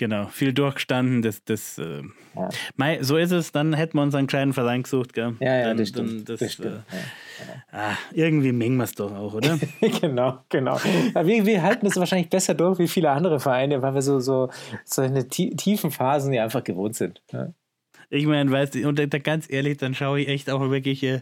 genau 0.00 0.26
viel 0.26 0.52
durchgestanden. 0.52 1.22
Das, 1.22 1.44
das, 1.44 1.78
äh, 1.78 2.02
Ja. 2.34 2.48
mei, 2.76 2.98
so 3.02 3.16
ist 3.16 3.30
es, 3.30 3.52
dann 3.52 3.72
hätten 3.74 3.96
wir 3.96 4.02
uns 4.02 4.14
einen 4.16 4.26
kleinen 4.26 4.52
Verein 4.52 4.82
gesucht. 4.82 5.12
Gell? 5.12 5.36
Ja, 5.38 5.54
ja, 5.58 5.64
dann, 5.68 5.76
das 5.76 5.88
stimmt. 5.90 6.28
Dann, 6.28 6.36
das 6.38 6.52
stimmt. 6.52 6.74
Äh, 6.90 7.76
ah, 7.76 7.96
irgendwie 8.12 8.50
mengen 8.52 8.76
wir 8.78 8.84
es 8.84 8.94
doch 8.94 9.12
auch, 9.14 9.34
oder? 9.34 9.58
genau, 10.00 10.40
genau. 10.48 10.76
Wir, 10.82 11.46
wir 11.46 11.62
halten 11.62 11.86
es 11.86 11.96
wahrscheinlich 11.96 12.28
besser 12.30 12.54
durch 12.54 12.78
wie 12.80 12.88
viele 12.88 13.10
andere 13.10 13.38
Vereine, 13.38 13.80
weil 13.82 13.94
wir 13.94 14.02
so, 14.02 14.18
so, 14.20 14.50
so 14.84 15.02
eine 15.02 15.28
tie- 15.28 15.54
tiefen 15.54 15.90
Phasen 15.90 16.32
ja 16.32 16.42
einfach 16.44 16.64
gewohnt 16.64 16.96
sind. 16.96 17.22
Ja. 17.32 17.52
Ich 18.08 18.26
meine, 18.26 18.50
weißt 18.50 18.74
du, 18.74 18.88
und 18.88 18.98
da 18.98 19.06
ganz 19.18 19.48
ehrlich, 19.48 19.76
dann 19.78 19.94
schaue 19.94 20.20
ich 20.20 20.28
echt 20.28 20.50
auch 20.50 20.68
wirklich 20.70 21.02
äh, 21.04 21.20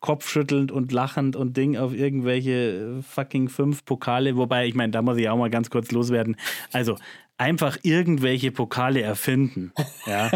kopfschüttelnd 0.00 0.70
und 0.70 0.92
lachend 0.92 1.34
und 1.34 1.56
Ding 1.56 1.76
auf 1.76 1.92
irgendwelche 1.92 2.98
äh, 2.98 3.02
fucking 3.02 3.48
fünf 3.48 3.84
Pokale. 3.84 4.36
Wobei, 4.36 4.66
ich 4.66 4.74
meine, 4.74 4.92
da 4.92 5.02
muss 5.02 5.16
ich 5.18 5.28
auch 5.28 5.36
mal 5.36 5.50
ganz 5.50 5.70
kurz 5.70 5.90
loswerden. 5.90 6.36
Also 6.72 6.96
einfach 7.38 7.78
irgendwelche 7.82 8.50
Pokale 8.52 9.00
erfinden. 9.02 9.72
Ja. 10.06 10.30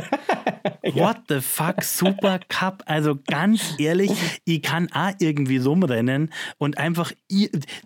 What 0.93 1.17
the 1.29 1.41
fuck, 1.41 1.83
Super 1.83 2.41
Cup. 2.49 2.83
Also 2.87 3.19
ganz 3.27 3.75
ehrlich, 3.79 4.11
ich 4.45 4.61
kann 4.63 4.89
auch 4.93 5.13
irgendwie 5.19 5.59
so 5.59 5.71
rumrennen 5.71 6.31
und 6.59 6.77
einfach, 6.79 7.13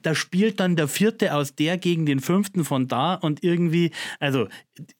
da 0.03 0.15
spielt 0.15 0.59
dann 0.61 0.75
der 0.77 0.89
Vierte 0.89 1.35
aus 1.35 1.55
der 1.55 1.79
gegen 1.79 2.07
den 2.07 2.19
Fünften 2.21 2.65
von 2.65 2.89
da 2.89 3.15
und 3.15 3.45
irgendwie, 3.45 3.93
also 4.19 4.49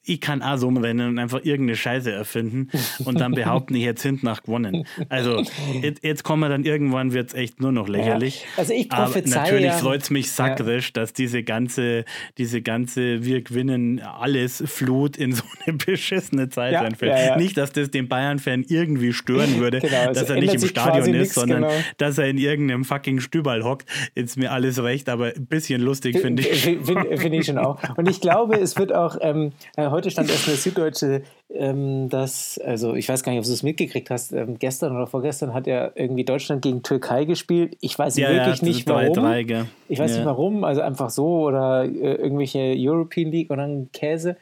ich 0.03 0.21
kann 0.21 0.41
auch 0.41 0.57
so 0.57 0.67
rumrennen 0.67 1.09
und 1.09 1.19
einfach 1.19 1.41
irgendeine 1.43 1.75
Scheiße 1.75 2.11
erfinden 2.11 2.69
und 3.03 3.19
dann 3.19 3.33
behaupten, 3.33 3.75
ich 3.75 3.85
hätte 3.85 4.01
hinten 4.03 4.25
nach 4.25 4.43
gewonnen. 4.43 4.87
Also 5.09 5.43
jetzt, 5.81 6.03
jetzt 6.03 6.23
kommen 6.23 6.41
wir 6.41 6.49
dann 6.49 6.63
irgendwann, 6.63 7.13
wird 7.13 7.29
es 7.29 7.33
echt 7.35 7.59
nur 7.61 7.71
noch 7.71 7.87
lächerlich. 7.87 8.41
Ja. 8.41 8.47
Also 8.57 8.73
ich 8.73 8.91
Aber 8.91 9.05
prophezei 9.05 9.39
natürlich 9.41 9.65
ja- 9.65 9.73
freut 9.77 10.01
es 10.03 10.09
mich 10.09 10.31
sakrisch, 10.31 10.93
dass 10.93 11.13
diese 11.13 11.43
ganze, 11.43 12.05
diese 12.37 12.61
ganze 12.61 13.23
Wir 13.25 13.41
gewinnen 13.41 14.01
alles 14.11 14.63
Flut 14.65 15.17
in 15.17 15.33
so 15.33 15.43
eine 15.65 15.77
beschissene 15.85 16.49
Zeit 16.49 16.73
Ja, 16.73 16.81
reinfällt. 16.81 17.11
ja, 17.11 17.25
ja. 17.25 17.37
Nicht, 17.37 17.57
dass 17.57 17.71
das 17.71 17.91
den 17.91 18.07
Bayern-Fan 18.07 18.65
irgendwie 18.67 19.13
stören 19.13 19.59
würde, 19.59 19.79
Genau, 19.79 20.13
dass 20.13 20.29
er 20.29 20.37
nicht 20.39 20.53
im 20.53 20.67
Stadion 20.67 21.13
ist, 21.13 21.21
nix, 21.21 21.35
sondern 21.35 21.61
genau. 21.63 21.73
dass 21.97 22.17
er 22.17 22.27
in 22.27 22.37
irgendeinem 22.37 22.83
fucking 22.85 23.19
Stübal 23.19 23.63
hockt. 23.63 23.89
Ist 24.15 24.37
mir 24.37 24.51
alles 24.51 24.81
recht, 24.81 25.09
aber 25.09 25.33
ein 25.35 25.45
bisschen 25.47 25.81
lustig 25.81 26.19
finde 26.19 26.43
ich. 26.43 26.61
Finde 26.61 27.17
find, 27.17 27.33
ich 27.35 27.45
schon 27.45 27.57
auch. 27.57 27.81
Und 27.97 28.09
ich 28.09 28.21
glaube, 28.21 28.59
es 28.59 28.77
wird 28.77 28.93
auch, 28.93 29.17
ähm, 29.21 29.51
äh, 29.75 29.89
heute 29.89 30.11
stand 30.11 30.29
erst 30.29 30.47
in 30.47 30.53
der 30.53 30.59
Süddeutsche, 30.59 31.21
ähm, 31.53 32.09
dass, 32.09 32.57
also 32.59 32.93
ich 32.95 33.07
weiß 33.07 33.23
gar 33.23 33.31
nicht, 33.31 33.39
ob 33.39 33.45
du 33.45 33.51
es 33.53 33.63
mitgekriegt 33.63 34.09
hast, 34.09 34.33
ähm, 34.33 34.59
gestern 34.59 34.95
oder 34.95 35.07
vorgestern 35.07 35.53
hat 35.53 35.65
ja 35.67 35.91
irgendwie 35.95 36.25
Deutschland 36.25 36.61
gegen 36.61 36.83
Türkei 36.83 37.23
gespielt. 37.25 37.77
Ich 37.79 37.97
weiß 37.97 38.17
Ja, 38.17 38.29
ja, 38.29 38.37
wirklich 38.37 38.59
das 38.59 38.61
nicht 38.63 38.79
ist 38.79 38.89
3-3, 38.89 39.15
warum. 39.15 39.47
gell? 39.47 39.65
Ich 39.87 39.99
weiß 39.99 40.11
Ja. 40.11 40.17
nicht 40.17 40.25
warum, 40.25 40.63
also 40.63 40.81
einfach 40.81 41.09
so 41.09 41.45
oder 41.45 41.85
äh, 41.85 41.87
irgendwelche 42.15 42.73
European 42.77 43.31
League 43.31 43.49
und 43.49 43.57
dann 43.59 43.89
Käse. 43.93 44.35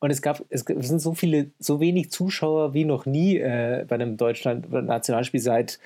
Und 0.00 0.10
es 0.10 0.22
gab, 0.22 0.42
es 0.48 0.60
sind 0.64 1.00
so 1.02 1.12
viele, 1.12 1.50
so 1.58 1.80
wenig 1.80 2.10
Zuschauer 2.12 2.72
wie 2.72 2.84
noch 2.84 3.04
nie 3.04 3.36
äh, 3.36 3.84
bei 3.88 3.96
einem 3.96 4.16
Deutschland-Nationalspiel 4.16 5.40
seit 5.40 5.80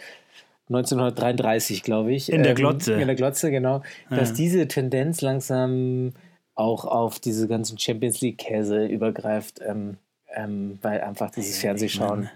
1933, 0.68 1.82
glaube 1.82 2.12
ich. 2.12 2.30
In 2.32 2.42
der 2.42 2.54
Glotze. 2.54 2.94
In 2.94 3.06
der 3.06 3.16
Glotze, 3.16 3.50
genau. 3.50 3.82
Dass 4.10 4.32
diese 4.32 4.68
Tendenz 4.68 5.20
langsam 5.20 6.12
auch 6.54 6.84
auf 6.84 7.18
diese 7.20 7.48
ganzen 7.48 7.78
Champions 7.78 8.20
League-Käse 8.20 8.84
übergreift, 8.86 9.60
ähm, 9.66 9.96
ähm, 10.34 10.78
weil 10.82 11.00
einfach 11.00 11.30
dieses 11.30 11.58
Fernsehschauen 11.58 12.28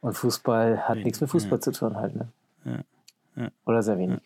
und 0.00 0.14
Fußball 0.14 0.88
hat 0.88 0.98
nichts 0.98 1.20
mit 1.20 1.30
Fußball 1.30 1.60
zu 1.60 1.72
tun 1.72 1.96
halt. 1.96 2.14
Ne? 2.16 2.28
Oder 3.66 3.82
sehr 3.82 3.98
wenig. 3.98 4.18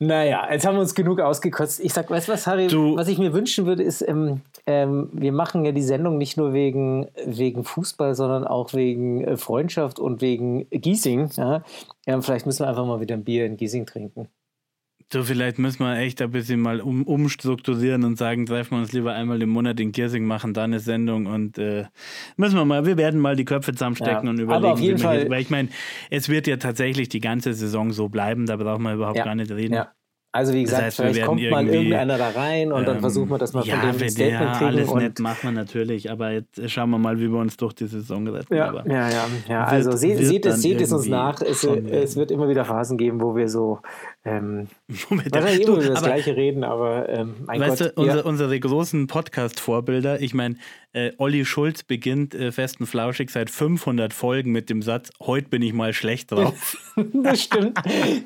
Naja, 0.00 0.46
jetzt 0.52 0.64
haben 0.64 0.76
wir 0.76 0.80
uns 0.80 0.94
genug 0.94 1.18
ausgekotzt. 1.20 1.80
Ich 1.80 1.92
sag, 1.92 2.08
weißt 2.08 2.28
du 2.28 2.32
was, 2.32 2.46
Harry, 2.46 2.68
Du- 2.68 2.96
was 2.96 3.08
ich 3.08 3.18
mir 3.18 3.32
wünschen 3.32 3.66
würde, 3.66 3.82
ist, 3.82 4.00
ähm, 4.06 4.42
ähm, 4.64 5.08
wir 5.12 5.32
machen 5.32 5.64
ja 5.64 5.72
die 5.72 5.82
Sendung 5.82 6.18
nicht 6.18 6.36
nur 6.36 6.52
wegen, 6.52 7.08
wegen 7.26 7.64
Fußball, 7.64 8.14
sondern 8.14 8.46
auch 8.46 8.74
wegen 8.74 9.24
äh, 9.24 9.36
Freundschaft 9.36 9.98
und 9.98 10.20
wegen 10.20 10.68
Giesing. 10.70 11.30
Ja? 11.36 11.64
Ähm, 12.06 12.22
vielleicht 12.22 12.46
müssen 12.46 12.60
wir 12.64 12.68
einfach 12.68 12.86
mal 12.86 13.00
wieder 13.00 13.16
ein 13.16 13.24
Bier 13.24 13.44
in 13.44 13.56
Giesing 13.56 13.86
trinken. 13.86 14.28
Du, 15.10 15.22
vielleicht 15.22 15.58
müssen 15.58 15.78
wir 15.80 15.96
echt 15.96 16.20
ein 16.20 16.30
bisschen 16.30 16.60
mal 16.60 16.82
um, 16.82 17.02
umstrukturieren 17.02 18.04
und 18.04 18.18
sagen, 18.18 18.44
treffen 18.44 18.72
wir 18.72 18.78
uns 18.80 18.92
lieber 18.92 19.14
einmal 19.14 19.40
im 19.40 19.48
Monat 19.48 19.80
in 19.80 19.90
Kirsing, 19.90 20.26
machen 20.26 20.52
da 20.52 20.64
eine 20.64 20.80
Sendung 20.80 21.24
und 21.24 21.56
äh, 21.56 21.86
müssen 22.36 22.56
wir 22.56 22.66
mal, 22.66 22.84
wir 22.84 22.98
werden 22.98 23.18
mal 23.18 23.34
die 23.34 23.46
Köpfe 23.46 23.72
zusammenstecken 23.72 24.24
Ja, 24.24 24.30
und 24.30 24.40
aber 24.40 24.42
überlegen, 24.42 24.72
auf 24.72 24.80
jeden 24.80 24.98
Fall- 24.98 25.20
hier, 25.22 25.30
weil 25.30 25.40
ich 25.40 25.48
meine, 25.48 25.70
es 26.10 26.28
wird 26.28 26.46
ja 26.46 26.58
tatsächlich 26.58 27.08
die 27.08 27.20
ganze 27.20 27.54
Saison 27.54 27.90
so 27.92 28.10
bleiben, 28.10 28.44
da 28.44 28.56
brauchen 28.56 28.82
wir 28.82 28.92
überhaupt 28.92 29.16
Ja, 29.16 29.24
gar 29.24 29.34
nicht 29.34 29.50
reden. 29.50 29.74
Ja. 29.74 29.92
Also 30.30 30.52
wie 30.52 30.62
gesagt, 30.62 30.82
heißt, 30.82 30.98
wir 30.98 31.06
vielleicht 31.06 31.26
kommt 31.26 31.50
mal 31.50 31.66
irgendeiner 31.66 32.18
da 32.18 32.28
rein 32.30 32.70
und 32.70 32.86
dann 32.86 32.96
Ähm, 32.96 33.00
versuchen 33.00 33.30
wir 33.30 33.38
das 33.38 33.54
mal 33.54 33.64
ja, 33.64 33.76
von 33.76 33.80
dem 33.86 33.90
ein 33.94 34.00
wenn- 34.00 34.10
Statement 34.10 34.40
ja, 34.42 34.52
kriegen. 34.58 34.64
alles 34.66 34.94
nett 34.94 35.18
machen 35.20 35.38
wir 35.42 35.52
natürlich, 35.52 36.10
aber 36.10 36.30
jetzt 36.32 36.70
schauen 36.70 36.90
wir 36.90 36.98
mal, 36.98 37.18
wie 37.18 37.28
wir 37.28 37.38
uns 37.38 37.56
durch 37.56 37.72
die 37.72 37.86
Saison 37.86 38.28
retten. 38.28 38.54
Ja, 38.54 38.68
aber 38.68 38.86
ja, 38.86 39.08
ja, 39.08 39.26
ja. 39.48 39.60
wird- 39.60 39.68
Also 39.72 39.92
seht, 39.92 40.18
wird 40.18 40.28
seht, 40.28 40.44
es, 40.46 40.52
dann 40.52 40.60
seht 40.60 40.80
es 40.82 40.92
uns 40.92 41.06
nach. 41.08 41.40
Es, 41.40 41.62
schon 41.62 41.88
es 41.88 42.14
wird 42.16 42.30
immer 42.30 42.48
wieder 42.48 42.64
Phasen 42.66 42.98
geben, 42.98 43.22
wo 43.22 43.34
wir 43.36 43.48
so 43.48 43.80
ähm, 44.24 44.68
Moment, 45.08 45.34
wahrscheinlich 45.34 45.66
immer 45.66 45.76
über 45.78 45.86
das 45.86 45.98
aber- 45.98 46.06
Gleiche 46.08 46.36
reden, 46.36 46.62
aber 46.62 47.08
ähm, 47.08 47.34
mein 47.46 47.60
Weißt 47.60 47.78
Gott. 47.82 47.92
du, 47.96 48.00
unser, 48.02 48.16
ja. 48.18 48.22
unsere 48.24 48.60
großen 48.60 49.06
Podcast-Vorbilder, 49.06 50.20
ich 50.20 50.34
meine, 50.34 50.56
äh, 50.92 51.12
Olli 51.18 51.44
Schulz 51.44 51.82
beginnt 51.82 52.34
äh, 52.34 52.50
fest 52.52 52.80
und 52.80 52.86
flauschig 52.86 53.30
seit 53.30 53.50
500 53.50 54.12
Folgen 54.12 54.52
mit 54.52 54.68
dem 54.70 54.82
Satz, 54.82 55.10
heute 55.20 55.48
bin 55.48 55.62
ich 55.62 55.72
mal 55.72 55.92
schlecht 55.92 56.32
drauf. 56.32 56.76
das 57.22 57.42
stimmt. 57.42 57.78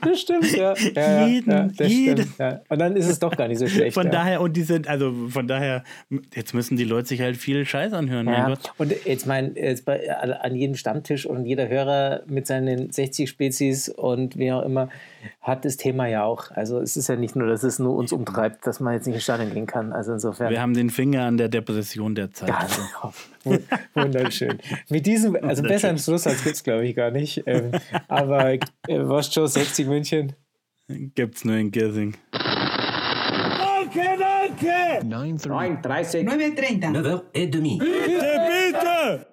Das 0.04 0.20
stimmt, 0.20 0.50
ja. 0.56 0.74
ja, 0.94 1.02
ja, 1.20 1.26
jeden 1.26 1.50
ja, 1.50 1.68
das 1.76 1.88
jeden 1.88 2.01
stimmt, 2.10 2.38
ja. 2.38 2.60
Und 2.68 2.78
dann 2.78 2.96
ist 2.96 3.08
es 3.08 3.18
doch 3.18 3.36
gar 3.36 3.48
nicht 3.48 3.58
so 3.58 3.66
schlecht. 3.66 3.94
Von 3.94 4.06
ja. 4.06 4.12
daher, 4.12 4.40
und 4.40 4.56
die 4.56 4.62
sind, 4.62 4.88
also 4.88 5.12
von 5.28 5.46
daher, 5.46 5.84
jetzt 6.34 6.54
müssen 6.54 6.76
die 6.76 6.84
Leute 6.84 7.08
sich 7.08 7.20
halt 7.20 7.36
viel 7.36 7.64
Scheiß 7.64 7.92
anhören. 7.92 8.26
Ja, 8.26 8.54
und 8.78 8.94
jetzt 9.04 9.26
mein, 9.26 9.54
jetzt 9.54 9.84
bei, 9.84 10.10
an 10.10 10.54
jedem 10.54 10.74
Stammtisch 10.74 11.26
und 11.26 11.46
jeder 11.46 11.68
Hörer 11.68 12.22
mit 12.26 12.46
seinen 12.46 12.90
60 12.90 13.28
Spezies 13.28 13.88
und 13.88 14.36
wie 14.36 14.52
auch 14.52 14.62
immer 14.62 14.88
hat 15.40 15.64
das 15.64 15.76
Thema 15.76 16.06
ja 16.06 16.24
auch. 16.24 16.50
Also 16.50 16.80
es 16.80 16.96
ist 16.96 17.08
ja 17.08 17.16
nicht 17.16 17.36
nur, 17.36 17.48
dass 17.48 17.62
es 17.62 17.78
nur 17.78 17.94
uns 17.96 18.12
umtreibt, 18.12 18.66
dass 18.66 18.80
man 18.80 18.94
jetzt 18.94 19.06
nicht 19.06 19.16
ins 19.16 19.24
Stadion 19.24 19.52
gehen 19.52 19.66
kann. 19.66 19.92
Also 19.92 20.12
insofern. 20.12 20.50
Wir 20.50 20.60
haben 20.60 20.74
den 20.74 20.90
Finger 20.90 21.24
an 21.24 21.36
der 21.36 21.48
Depression 21.48 22.14
der 22.14 22.32
Zeit. 22.32 22.52
Genau. 23.42 23.60
Wunderschön. 23.94 24.58
Mit 24.88 25.06
diesem, 25.06 25.36
also 25.42 25.62
besser 25.62 25.90
im 25.90 25.98
Schluss 25.98 26.26
als 26.26 26.42
gibt 26.44 26.56
es, 26.56 26.62
glaube 26.62 26.86
ich, 26.86 26.94
gar 26.94 27.10
nicht. 27.10 27.42
Ähm, 27.46 27.72
aber 28.08 28.52
äh, 28.52 28.60
was 28.88 29.32
schon 29.32 29.46
60 29.46 29.86
München? 29.86 30.32
Gibt's 31.14 31.44
nur 31.44 31.56
in 31.56 31.70
Giersing. 31.70 32.14
9h30. 33.92 35.02
9h30. 35.02 36.24
9h30. 36.24 36.82
9h30. 37.32 37.78
Bitte, 37.78 38.30
bitte 38.48 39.31